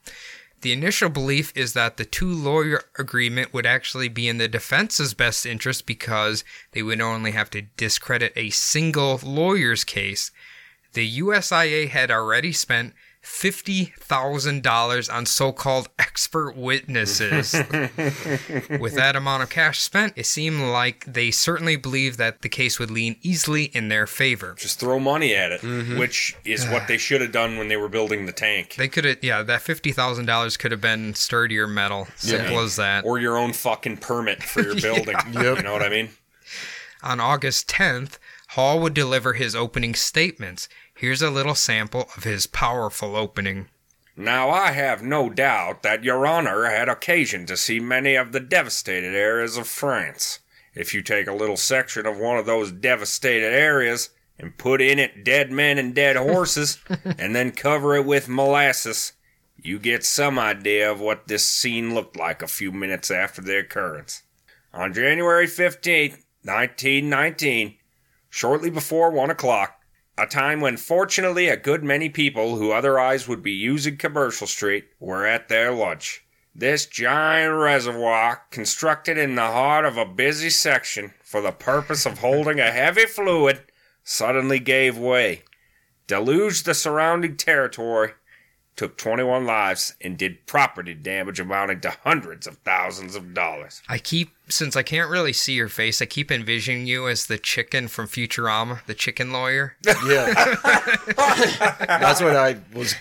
[0.64, 5.14] The initial belief is that the two lawyer agreement would actually be in the defense's
[5.14, 10.32] best interest because they would only have to discredit a single lawyer's case.
[10.94, 12.94] The USIA had already spent
[13.24, 17.54] $50,000 on so called expert witnesses.
[18.80, 22.80] With that amount of cash spent, it seemed like they certainly believed that the case
[22.80, 24.56] would lean easily in their favor.
[24.58, 25.98] Just throw money at it, mm-hmm.
[25.98, 28.76] which is what they should have done when they were building the tank.
[28.76, 32.08] They could have, yeah, that fifty thousand dollars could have been sturdier metal.
[32.18, 33.06] Simple as that.
[33.06, 35.16] Or your own fucking permit for your building.
[35.34, 35.58] Yep.
[35.58, 36.10] You know what I mean?
[37.02, 38.20] On August tenth,
[38.50, 40.70] Hall would deliver his opening statements.
[41.04, 43.68] Here's a little sample of his powerful opening.
[44.16, 48.40] Now, I have no doubt that Your Honor had occasion to see many of the
[48.40, 50.40] devastated areas of France.
[50.74, 54.98] If you take a little section of one of those devastated areas and put in
[54.98, 59.12] it dead men and dead horses, and then cover it with molasses,
[59.58, 63.60] you get some idea of what this scene looked like a few minutes after the
[63.60, 64.24] occurrence.
[64.74, 67.76] On January 15th, 1919,
[68.30, 69.83] shortly before one o'clock,
[70.18, 74.86] a time when fortunately a good many people who otherwise would be using Commercial Street
[75.00, 76.24] were at their lunch.
[76.56, 82.20] This giant reservoir, constructed in the heart of a busy section for the purpose of
[82.20, 83.62] holding a heavy fluid,
[84.04, 85.44] suddenly gave way,
[86.06, 88.12] deluged the surrounding territory,
[88.76, 93.82] took 21 lives, and did property damage amounting to hundreds of thousands of dollars.
[93.88, 97.38] I keep, since I can't really see your face, I keep envisioning you as the
[97.38, 99.76] chicken from Futurama, the chicken lawyer.
[100.08, 100.34] Yeah.
[101.88, 102.96] that's what I was.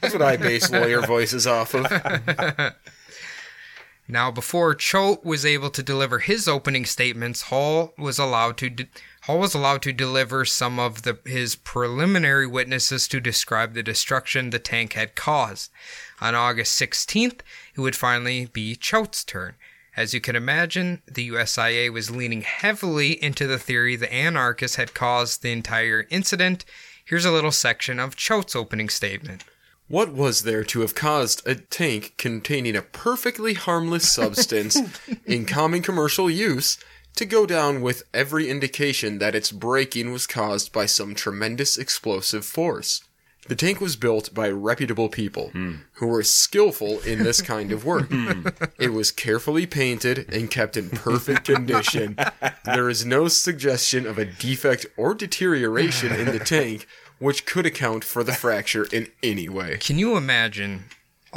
[0.00, 1.86] That's what I base lawyer voices off of.
[4.10, 8.88] Now, before Choate was able to deliver his opening statements, Hall was allowed to de-
[9.28, 14.48] Hall was allowed to deliver some of the, his preliminary witnesses to describe the destruction
[14.48, 15.70] the tank had caused.
[16.18, 17.40] On August 16th,
[17.74, 19.56] it would finally be Choate's turn.
[19.94, 24.94] As you can imagine, the USIA was leaning heavily into the theory the anarchists had
[24.94, 26.64] caused the entire incident.
[27.04, 29.44] Here's a little section of Choate's opening statement.
[29.88, 34.78] What was there to have caused a tank containing a perfectly harmless substance
[35.26, 36.78] in common commercial use
[37.18, 42.44] to go down with every indication that its breaking was caused by some tremendous explosive
[42.44, 43.02] force?
[43.48, 45.76] The tank was built by reputable people hmm.
[45.94, 48.08] who were skillful in this kind of work.
[48.08, 48.46] Hmm.
[48.78, 52.16] it was carefully painted and kept in perfect condition.
[52.64, 56.86] There is no suggestion of a defect or deterioration in the tank
[57.18, 59.78] which could account for the fracture in any way.
[59.78, 60.84] Can you imagine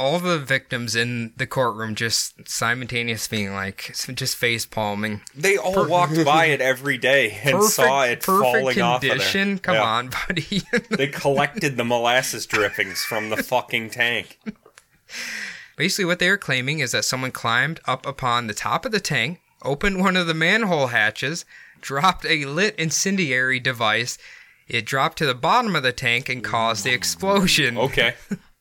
[0.02, 5.20] all the victims in the courtroom just simultaneous being like, just face palming?
[5.34, 9.48] They all walked by it every day and saw it falling off of condition.
[9.50, 9.58] there.
[9.58, 9.82] Come Yeah.
[9.84, 10.62] on, buddy.
[10.90, 14.38] They collected the molasses drippings from the fucking tank.
[15.76, 19.00] Basically, what they are claiming is that someone climbed up upon the top of the
[19.00, 21.44] tank, opened one of the manhole hatches,
[21.80, 24.18] dropped a lit incendiary device.
[24.68, 27.78] It dropped to the bottom of the tank and caused the explosion.
[27.78, 28.14] Okay.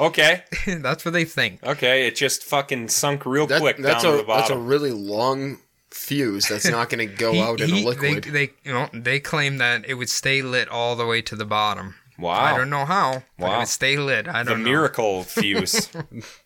[0.00, 0.42] Okay.
[0.66, 1.62] That's what they think.
[1.64, 2.06] Okay.
[2.06, 4.40] It just fucking sunk real That, quick that's down a to the bottom.
[4.40, 5.58] that's a really long
[5.90, 8.24] fuse that's not going to go He- out in he- a liquid.
[8.24, 11.36] They, they, you know, they claim that it would stay lit all the way to
[11.36, 11.94] the bottom.
[12.18, 12.32] wow.
[12.32, 13.22] I don't know how.
[13.38, 13.58] But it Wow.
[13.60, 14.28] would stay lit.
[14.28, 14.70] I The don't know.
[14.70, 15.88] miracle fuse.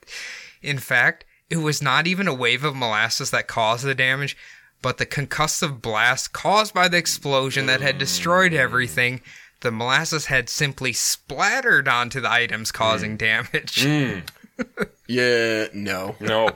[0.62, 4.36] In fact, it was not even a wave of molasses that caused the damage,
[4.82, 9.20] but the concussive blast caused by the explosion that had destroyed everything.
[9.60, 13.18] The molasses had simply splattered onto the items, causing mm.
[13.18, 13.84] damage.
[13.84, 14.22] Mm.
[15.06, 16.16] yeah, no.
[16.20, 16.50] no.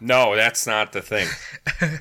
[0.00, 1.28] No, that's not the thing.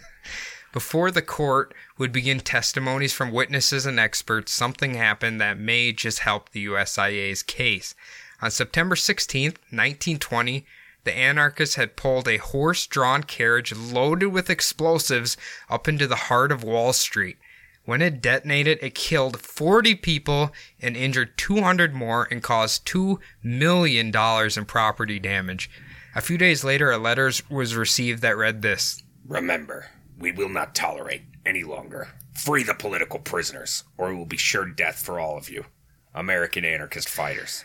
[0.71, 6.19] Before the court would begin testimonies from witnesses and experts, something happened that may just
[6.19, 7.95] help the USIA's case.
[8.41, 10.65] On September 16th, 1920,
[11.03, 15.37] the anarchists had pulled a horse drawn carriage loaded with explosives
[15.69, 17.37] up into the heart of Wall Street.
[17.85, 24.07] When it detonated, it killed 40 people and injured 200 more and caused $2 million
[24.15, 25.69] in property damage.
[26.15, 30.75] A few days later, a letter was received that read this Remember, we will not
[30.75, 32.09] tolerate any longer.
[32.33, 35.65] Free the political prisoners, or it will be sure death for all of you.
[36.13, 37.63] American anarchist fighters.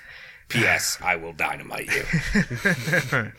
[0.48, 0.98] P.S.
[1.02, 2.04] I will dynamite you.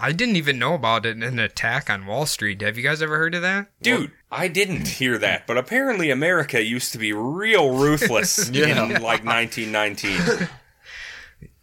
[0.00, 2.60] I didn't even know about it in an attack on Wall Street.
[2.62, 3.66] Have you guys ever heard of that?
[3.82, 8.84] Dude, I didn't hear that, but apparently America used to be real ruthless Yeah.
[8.84, 10.48] in like 1919.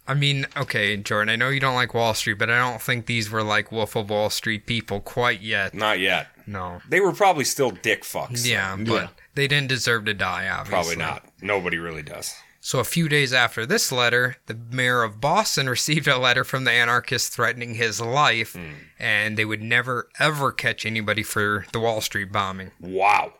[0.06, 3.04] I mean, okay, Jordan, I know you don't like Wall Street, but I don't think
[3.06, 5.74] these were like Wolf of Wall Street people quite yet.
[5.74, 6.28] Not yet.
[6.46, 6.80] No.
[6.88, 8.48] They were probably still dick fucks.
[8.48, 9.08] Yeah, but Yeah.
[9.34, 10.70] they didn't deserve to die, obviously.
[10.70, 11.26] Probably not.
[11.42, 12.34] Nobody really does.
[12.60, 16.64] So, a few days after this letter, the mayor of Boston received a letter from
[16.64, 18.72] the anarchists threatening his life, hmm.
[18.98, 22.72] and they would never, ever catch anybody for the Wall Street bombing.
[22.80, 23.34] Wow.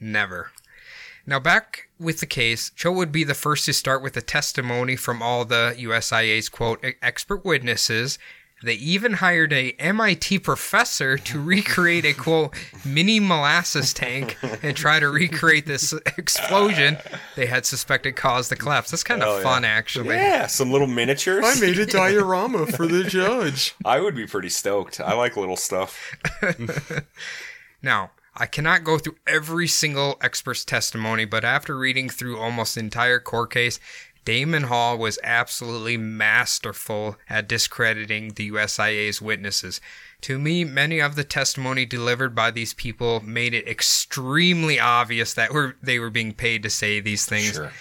[0.00, 0.50] Never.
[1.26, 4.96] Now, back with the case, Choate would be the first to start with a testimony
[4.96, 8.18] from all the USIA's quote "e- expert witnesses.
[8.64, 14.98] They even hired a MIT professor to recreate a quote mini molasses tank and try
[15.00, 16.96] to recreate this explosion
[17.36, 18.90] they had suspected caused the collapse.
[18.90, 19.42] That's kind of Hell yeah.
[19.42, 20.14] fun, actually.
[20.14, 21.44] Yeah, some little miniatures.
[21.44, 23.74] I made a diorama for the judge.
[23.84, 24.98] I would be pretty stoked.
[24.98, 26.16] I like little stuff.
[27.82, 32.80] Now, I cannot go through every single expert's testimony, but after reading through almost the
[32.80, 33.78] entire court case,
[34.24, 39.80] Damon Hall was absolutely masterful at discrediting the USIA's witnesses.
[40.22, 45.52] To me, many of the testimony delivered by these people made it extremely obvious that
[45.52, 47.52] were, they were being paid to say these things.
[47.52, 47.72] Sure.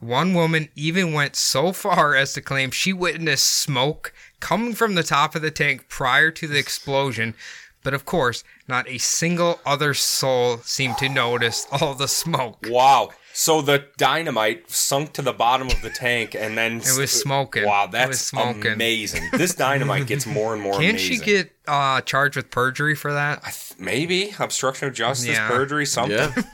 [0.00, 5.02] One woman even went so far as to claim she witnessed smoke coming from the
[5.02, 7.34] top of the tank prior to the explosion,
[7.82, 12.66] but of course, not a single other soul seemed to notice all the smoke.
[12.70, 13.10] Wow.
[13.32, 17.64] So the dynamite sunk to the bottom of the tank and then It was smoking.
[17.64, 18.72] Wow, It that's was smoking.
[18.72, 19.28] amazing.
[19.32, 21.18] This dynamite gets more and more Can't amazing.
[21.20, 23.38] she get uh, charged with perjury for that?
[23.44, 25.48] I th- maybe obstruction of justice, Yeah.
[25.48, 26.16] perjury, something?
[26.18, 26.42] Yeah.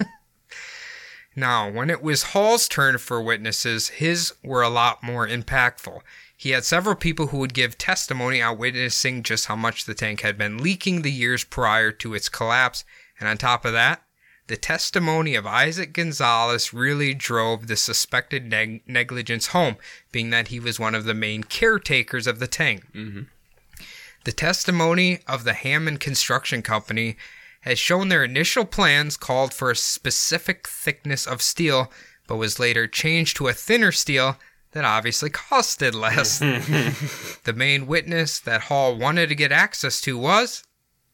[1.38, 6.00] Now, when it was Hall's turn for witnesses, his were a lot more impactful.
[6.34, 10.22] He had several people who would give testimony on witnessing just how much the tank
[10.22, 12.84] had been leaking the years prior to its collapse,
[13.20, 14.02] and on top of that,
[14.48, 19.76] the testimony of Isaac Gonzalez really drove the suspected neg- negligence home,
[20.12, 22.84] being that he was one of the main caretakers of the tank.
[22.92, 23.22] Mm-hmm.
[24.24, 27.16] The testimony of the Hammond Construction Company
[27.62, 31.90] has shown their initial plans called for a specific thickness of steel,
[32.28, 34.36] but was later changed to a thinner steel
[34.72, 36.38] that obviously costed less.
[37.44, 40.62] the main witness that Hall wanted to get access to was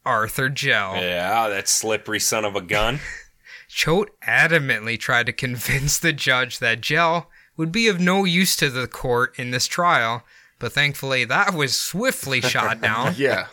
[0.05, 0.97] Arthur Jell.
[0.97, 3.01] Yeah, that slippery son of a gun.
[3.75, 8.68] Choate adamantly tried to convince the judge that Jell would be of no use to
[8.68, 10.25] the court in this trial,
[10.59, 13.14] but thankfully that was swiftly shot down.
[13.18, 13.47] Yeah.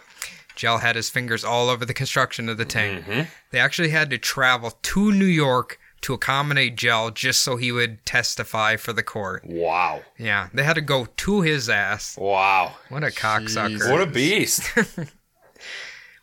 [0.56, 3.06] Jell had his fingers all over the construction of the tank.
[3.06, 3.22] Mm-hmm.
[3.52, 8.06] They actually had to travel to New York to accommodate Jell just so he would
[8.06, 9.46] testify for the court.
[9.46, 10.02] Wow.
[10.18, 12.18] Yeah, they had to go to his ass.
[12.18, 12.76] Wow.
[12.90, 13.70] What a cocksucker.
[13.70, 13.90] Jesus.
[13.90, 14.64] What a beast.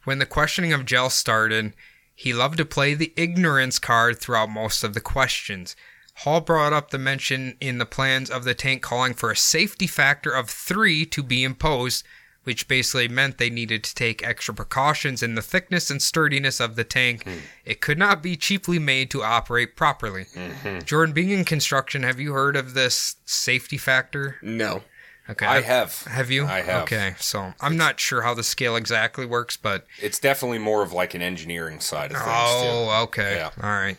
[0.05, 1.73] When the questioning of Jell started,
[2.17, 5.77] he loved to play the ignorance card throughout most of the questions.
[6.21, 9.87] Hall brought up the mention in the plans of the tank calling for a safety
[9.87, 12.07] factor of three to be imposed,
[12.45, 16.75] which basically meant they needed to take extra precautions in the thickness and sturdiness of
[16.75, 17.25] the tank.
[17.25, 17.39] Hmm.
[17.67, 20.25] It could not be cheaply made to operate properly.
[20.25, 20.85] Mm-hmm.
[20.87, 24.37] Jordan, being in construction, have you heard of this safety factor?
[24.41, 24.85] No.
[25.29, 26.03] Okay, I have.
[26.05, 26.47] Have you?
[26.47, 26.83] I have.
[26.85, 30.93] Okay, so I'm not sure how the scale exactly works, but It's definitely more of
[30.93, 33.37] like an engineering side of things, Oh, okay.
[33.37, 33.51] Yeah.
[33.63, 33.97] All right.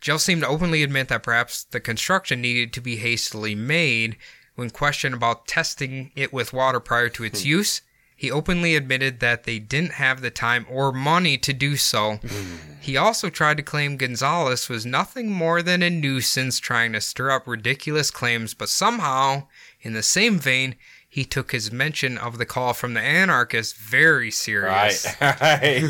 [0.00, 4.16] Jell seemed to openly admit that perhaps the construction needed to be hastily made.
[4.54, 7.26] When questioned about testing it with water prior to Hmm.
[7.26, 7.80] its use,
[8.14, 12.16] he openly admitted that they didn't have the time or money to do so.
[12.18, 12.56] Hmm.
[12.80, 17.30] he also tried to claim Gonzalez was nothing more than a nuisance trying to stir
[17.30, 19.48] up ridiculous claims, but somehow,
[19.84, 20.74] in the same vein,
[21.08, 25.06] he took his mention of the call from the anarchist very serious.
[25.20, 25.40] Right.
[25.40, 25.82] right.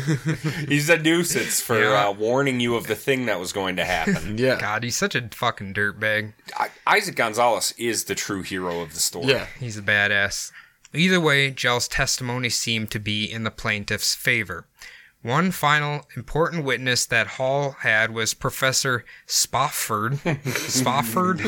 [0.67, 2.09] He's a nuisance for Yeah.
[2.09, 4.37] uh, warning you of the thing that was going to happen.
[4.37, 4.59] Yeah.
[4.61, 6.33] God, he's such a fucking dirtbag.
[6.55, 9.27] I- Isaac Gonzalez is the true hero of the story.
[9.29, 9.47] Yeah.
[9.59, 10.51] He's a badass.
[10.93, 14.65] Either way, Jell's testimony seemed to be in the plaintiff's favor.
[15.25, 20.19] One final important witness that Hall had was Professor Spofford.
[20.45, 21.39] Spofford?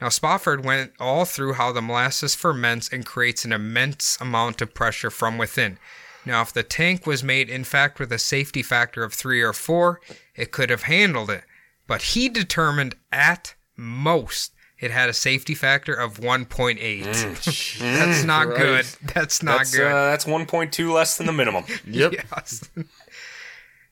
[0.00, 4.72] now, Spofford went all through how the molasses ferments and creates an immense amount of
[4.72, 5.80] pressure from within.
[6.24, 9.52] Now, if the tank was made, in fact, with a safety factor of three or
[9.52, 10.00] four,
[10.36, 11.42] it could have handled it.
[11.88, 17.78] But he determined at most it had a safety factor of 1.8.
[17.78, 18.98] That's not Christ.
[19.00, 19.08] good.
[19.14, 19.90] That's not That's, good.
[19.90, 21.64] uh, that's 1.2 less than the minimum.
[21.86, 22.12] Yep.
[22.12, 22.68] Yes.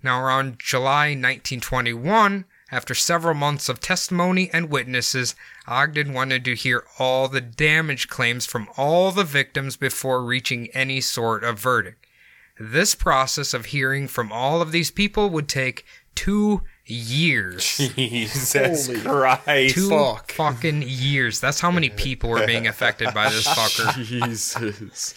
[0.02, 5.34] now, around July 1921, after several months of testimony and witnesses,
[5.66, 11.00] Ogden wanted to hear all the damage claims from all the victims before reaching any
[11.00, 12.04] sort of verdict.
[12.58, 17.78] This process of hearing from all of these people would take two years.
[17.96, 19.74] Jesus Holy Christ.
[19.74, 20.32] Two Fuck.
[20.32, 21.40] fucking years.
[21.40, 24.04] That's how many people were being affected by this fucker.
[24.04, 25.14] Jesus.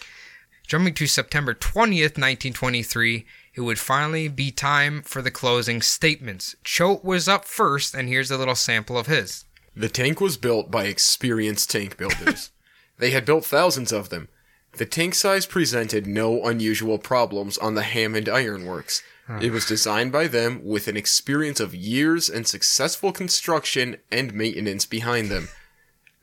[0.66, 6.56] Jumping to September 20th, 1923, it would finally be time for the closing statements.
[6.62, 9.44] Choate was up first, and here's a little sample of his.
[9.74, 12.50] The tank was built by experienced tank builders.
[12.98, 14.28] they had built thousands of them.
[14.72, 19.02] The tank size presented no unusual problems on the Hammond Iron Works.
[19.40, 24.86] It was designed by them with an experience of years and successful construction and maintenance
[24.86, 25.48] behind them.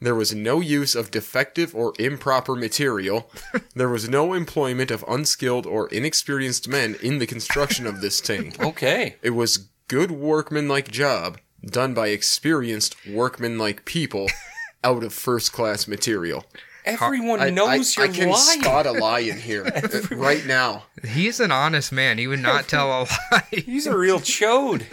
[0.01, 3.29] There was no use of defective or improper material.
[3.75, 8.57] There was no employment of unskilled or inexperienced men in the construction of this tank.
[8.63, 9.15] Okay.
[9.21, 14.27] It was good workmanlike job done by experienced workmanlike people
[14.83, 16.45] out of first class material.
[16.85, 18.61] Everyone I, knows I, you're I can lying.
[18.61, 20.83] spot a lie in here uh, right now.
[21.03, 22.17] He's an honest man.
[22.17, 23.43] He would not tell a lie.
[23.51, 24.83] He's a real chode.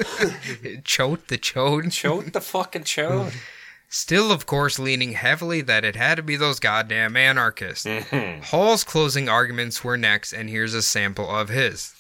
[0.84, 1.84] Choate the chode.
[1.86, 3.34] Chode the fucking chode.
[3.88, 7.86] Still, of course, leaning heavily that it had to be those goddamn anarchists.
[8.44, 11.92] Hall's closing arguments were next, and here's a sample of his.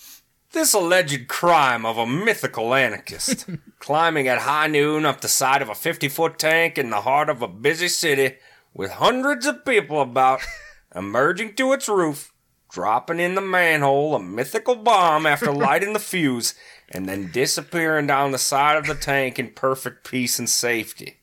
[0.52, 3.46] This alleged crime of a mythical anarchist
[3.78, 7.28] climbing at high noon up the side of a 50 foot tank in the heart
[7.28, 8.36] of a busy city
[8.74, 10.40] with hundreds of people about,
[10.94, 12.32] emerging to its roof,
[12.70, 16.54] dropping in the manhole a mythical bomb after lighting the fuse,
[16.90, 21.18] and then disappearing down the side of the tank in perfect peace and safety.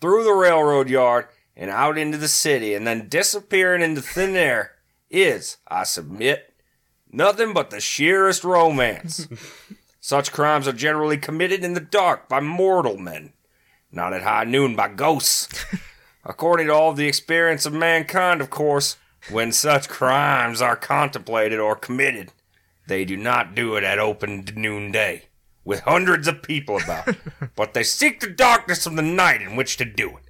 [0.00, 1.26] Through the railroad yard
[1.56, 4.72] and out into the city, and then disappearing into thin air
[5.10, 6.54] is, I submit,
[7.10, 9.26] nothing but the sheerest romance.
[10.00, 13.32] Such crimes are generally committed in the dark by mortal men,
[13.90, 15.64] not at high noon by ghosts.
[16.28, 18.96] According to all the experience of mankind, of course,
[19.30, 22.32] when such crimes are contemplated or committed,
[22.86, 25.22] they do not do it at open noonday,
[25.64, 27.16] with hundreds of people about,
[27.56, 30.24] but they seek the darkness of the night in which to do it.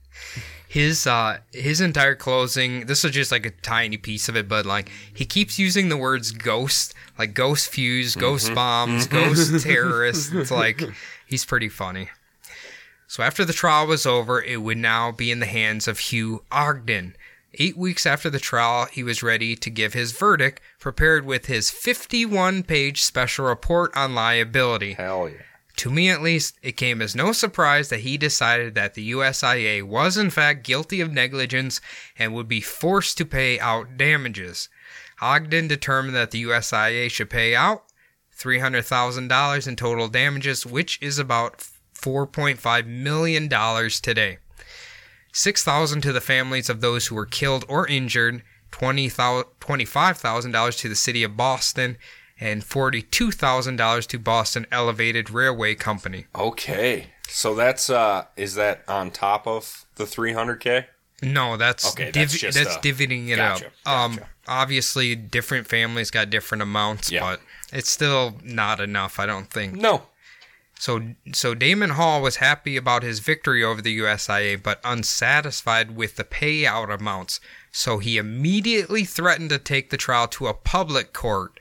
[0.69, 4.67] His uh his entire closing this is just like a tiny piece of it, but
[4.67, 10.31] like he keeps using the words ghost, like ghost fuse, ghost bombs, ghost terrorists.
[10.31, 10.83] It's like
[11.27, 12.11] he's pretty funny.
[13.09, 16.45] So after the trial was over, it would now be in the hands of Hugh
[16.53, 17.17] Ogden.
[17.55, 21.71] Eight weeks after the trial, he was ready to give his verdict, prepared with his
[21.71, 24.93] 51 page special report on liability.
[24.93, 25.37] Hell yeah.
[25.77, 29.85] To me, at least, it came as no surprise that he decided that the USIA
[29.85, 31.81] was in fact guilty of negligence
[32.19, 34.69] and would be forced to pay out damages.
[35.23, 37.85] Ogden determined that the USIA should pay out
[38.37, 41.67] $300,000 in total damages, which is about
[42.01, 44.39] $4.5 million today.
[45.33, 48.43] 6000 to the families of those who were killed or injured,
[48.73, 51.97] $20,000 $25,000 to the city of Boston,
[52.41, 56.27] and $42,000 to Boston Elevated Railway Company.
[56.35, 57.09] Okay.
[57.29, 60.87] So that's uh is that on top of the 300k?
[61.23, 63.93] No, that's Okay, div- that's just, that's uh, divvying it gotcha, up.
[63.93, 67.21] Um, obviously, different families got different amounts, Yeah.
[67.21, 67.41] but
[67.73, 69.19] it's still not enough.
[69.19, 69.75] I don't think.
[69.75, 70.05] No.
[70.79, 76.16] So, so Damon Hall was happy about his victory over the USIA, but unsatisfied with
[76.16, 77.41] the payout amounts.
[77.72, 81.59] So he immediately threatened to take the trial to a public court.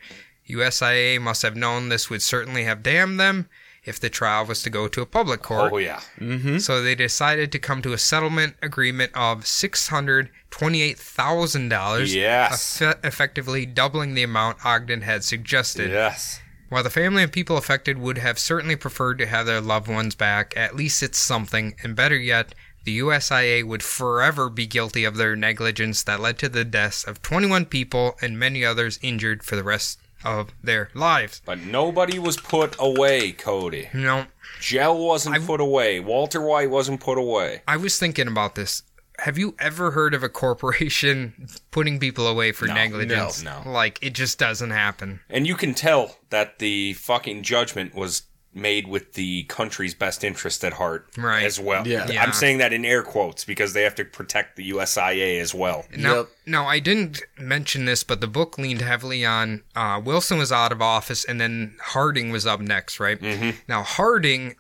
[0.47, 3.49] USIA must have known this would certainly have damned them
[3.84, 5.74] if the trial was to go to a public court.
[5.74, 6.01] Oh yeah.
[6.20, 6.57] Mm-hmm.
[6.59, 12.13] So they decided to come to a settlement agreement of six hundred twenty-eight thousand dollars.
[12.13, 12.82] Yes.
[13.03, 15.89] effectively doubling the amount Ogden had suggested.
[15.89, 16.41] Yes.
[16.70, 20.15] While the family and people affected would have certainly preferred to have their loved ones
[20.15, 22.53] back, at least it's something, and better yet,
[22.84, 27.22] the USIA would forever be guilty of their negligence that led to the deaths of
[27.22, 31.41] 21 people and many others injured for the rest of their lives.
[31.45, 33.89] But nobody was put away, Cody.
[33.93, 34.28] No.
[34.59, 35.99] Jell wasn't put away.
[35.99, 37.61] Walter White wasn't put away.
[37.68, 38.84] I was thinking about this.
[39.20, 43.43] Have you ever heard of a corporation putting people away for negligence?
[43.43, 43.72] no, no.
[43.72, 45.20] Like, it just doesn't happen.
[45.30, 50.63] And you can tell that the fucking judgment was made with the country's best interest
[50.63, 51.43] at heart Right.
[51.43, 51.88] as well.
[51.88, 52.07] Yeah.
[52.09, 52.24] Yeah.
[52.24, 55.86] I'm saying that in air quotes because they have to protect the USIA as well.
[55.95, 56.28] Now, Yep.
[56.47, 60.72] now, I didn't mention this, but the book leaned heavily on uh, Wilson was out
[60.72, 63.20] of office, and then Harding was up next, right?
[63.22, 63.59] Mm-hmm.
[63.68, 64.55] Now, Harding,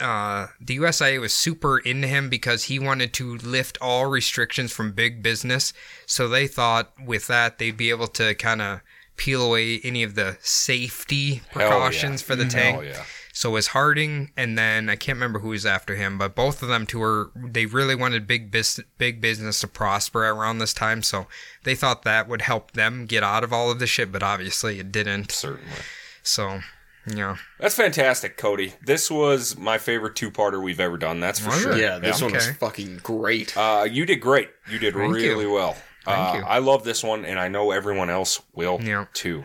[0.00, 4.92] uh, the USIA was super into him because he wanted to lift all restrictions from
[4.92, 5.72] big business.
[6.06, 8.80] So they thought with that they'd be able to kind of
[9.16, 11.68] peel away any of the safety Hell yeah.
[11.68, 12.76] precautions for the tank.
[12.76, 13.04] Hell yeah.
[13.32, 16.70] So was Harding, and then I can't remember who was after him, but both of
[16.70, 21.02] them two were they really wanted big bis- big business to prosper around this time,
[21.02, 21.26] so
[21.64, 24.78] they thought that would help them get out of all of this shit, but obviously
[24.78, 25.32] it didn't.
[25.32, 25.80] Certainly.
[26.22, 26.60] So
[27.06, 27.36] Yeah.
[27.60, 28.74] That's fantastic, Cody.
[28.84, 31.20] This was my favorite two-parter we've ever done.
[31.20, 31.72] That's for Was sure.
[31.72, 31.80] it?
[31.80, 32.56] Yeah, this one was Okay.
[32.58, 33.56] fucking great.
[33.56, 34.50] Uh, you did great.
[34.68, 35.52] You did Thank really you.
[35.52, 35.76] well.
[36.04, 36.44] Thank uh, you.
[36.44, 39.06] I love this one, and I know everyone else will Yeah.
[39.12, 39.44] too.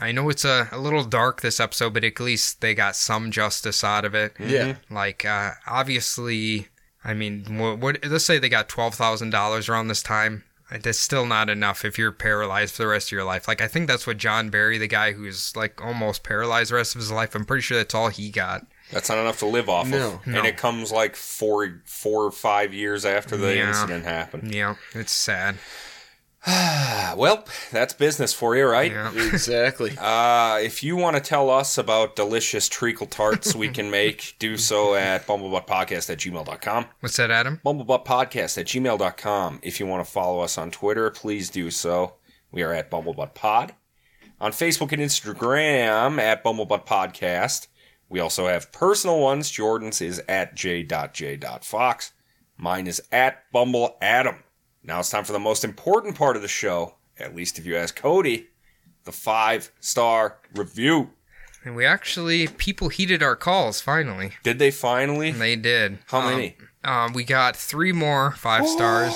[0.00, 3.30] I know it's a, a little dark this episode, but at least they got some
[3.30, 4.34] justice out of it.
[4.38, 4.76] yeah.
[4.90, 6.68] Like, uh, obviously,
[7.04, 10.44] I mean, what, what let's say they got twelve thousand dollars around this time.
[10.80, 13.46] That's still not enough if you're paralyzed for the rest of your life.
[13.48, 16.94] Like, I think that's what John Barry, the guy who's like almost paralyzed the rest
[16.94, 18.66] of his life, I'm pretty sure that's all he got.
[18.90, 20.14] That's not enough to live off No.
[20.14, 20.38] of, No.
[20.38, 23.68] and it comes like four, four or five years after the Yeah.
[23.68, 24.54] incident happened.
[24.54, 25.56] Yeah, it's sad.
[26.46, 28.90] Ah, well, that's business for you, right?
[28.90, 29.12] Yeah.
[29.32, 29.96] Exactly.
[29.98, 34.56] Uh, if you want to tell us about delicious treacle tarts we can make, do
[34.56, 36.86] so at bumblebuttpodcast at gmail.com.
[37.00, 37.60] What's that, Adam?
[37.64, 39.60] bumblebuttpodcast at gmail.com.
[39.62, 42.14] If you want to follow us on Twitter, please do so.
[42.50, 43.70] We are at bumblebuttpod.
[44.40, 47.68] On Facebook and Instagram at bumblebuttpodcast.
[48.08, 49.50] We also have personal ones.
[49.50, 52.12] Jordan's is at j.j.fox.
[52.58, 54.41] Mine is at bumbleadam.
[54.84, 57.76] Now it's time for the most important part of the show, at least if you
[57.76, 58.48] ask Cody,
[59.04, 61.10] the five star review.
[61.64, 64.32] And we actually people heeded our calls finally.
[64.42, 65.30] Did they finally?
[65.30, 65.98] They did.
[66.06, 66.56] How Um, many?
[66.82, 69.14] Um, we got three more five stars,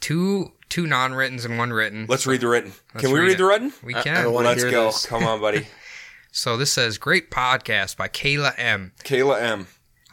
[0.00, 2.06] two two non-writtens and one written.
[2.08, 2.72] Let's read the written.
[2.94, 3.72] Let's Can we read read the written?
[3.82, 4.32] We I- I can.
[4.32, 4.86] Let's go.
[4.86, 5.06] this.
[5.06, 5.66] Come on, buddy.
[6.32, 8.92] so this says great podcast by Kayla M.
[9.04, 9.66] Kayla M.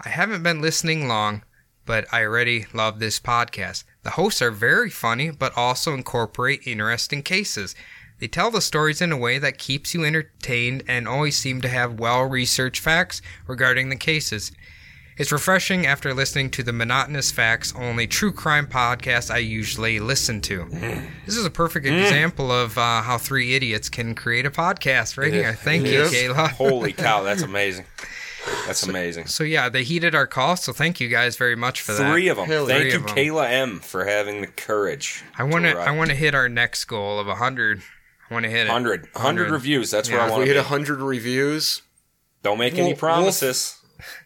[0.03, 1.43] I haven't been listening long,
[1.85, 3.83] but I already love this podcast.
[4.03, 7.73] The hosts are very funny, but also incorporate interesting cases.
[8.19, 11.67] They tell the stories in a way that keeps you entertained and always seem to
[11.69, 14.51] have well researched facts regarding the cases.
[15.15, 20.41] It's refreshing after listening to the monotonous facts only true crime podcast I usually listen
[20.41, 20.65] to.
[21.25, 25.31] This is a perfect example of uh, how three idiots can create a podcast right
[25.31, 25.53] here.
[25.53, 26.03] Thank you.
[26.05, 26.49] Kayla.
[26.49, 27.85] Holy cow, that's amazing.
[28.65, 29.27] That's amazing.
[29.27, 32.11] So yeah, they heated our call, so thank you guys very much for that.
[32.11, 32.47] Three of them.
[32.47, 33.15] Hell, Thank you, of 'em.
[33.15, 35.23] Kayla M, for having the courage.
[35.37, 35.73] I want to.
[35.73, 37.81] to I want to hit our next goal of hundred.
[38.29, 38.69] I want to hit it.
[38.69, 39.07] 100.
[39.13, 39.91] 100 reviews.
[39.91, 40.15] That's Yeah.
[40.15, 40.63] where I If If want we to hit be.
[40.63, 41.81] 100 reviews,
[42.41, 43.77] Don't make We'll- any promises.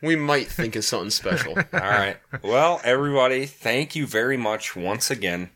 [0.01, 1.55] we might think of something special.
[1.73, 2.17] All right.
[2.41, 5.51] Well, everybody, thank you very much once again.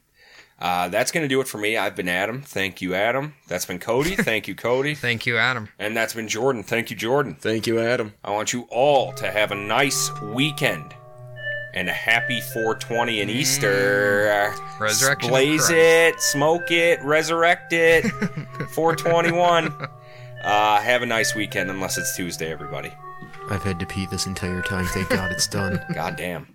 [0.62, 1.76] Uh, that's going to do it for me.
[1.76, 2.44] I've been Adam.
[2.44, 3.34] Thank you, Adam.
[3.48, 4.16] That's been Cody.
[4.16, 4.94] Thank you, Cody.
[4.94, 5.70] Thank you, Adam.
[5.80, 6.62] And that's been Jordan.
[6.62, 7.34] Thank you, Jordan.
[7.34, 8.14] Thank you, Adam.
[8.24, 10.94] I want you all to have a nice weekend
[11.74, 14.54] and a happy 420 and Easter.
[14.80, 18.04] Resurrection Blaze it, smoke it, resurrect it.
[18.74, 19.74] 421.
[20.44, 22.92] Uh, have a nice weekend, unless it's Tuesday, everybody.
[23.50, 24.86] I've had to pee this entire time.
[24.86, 25.84] Thank God it's done.
[25.94, 26.48] God damn.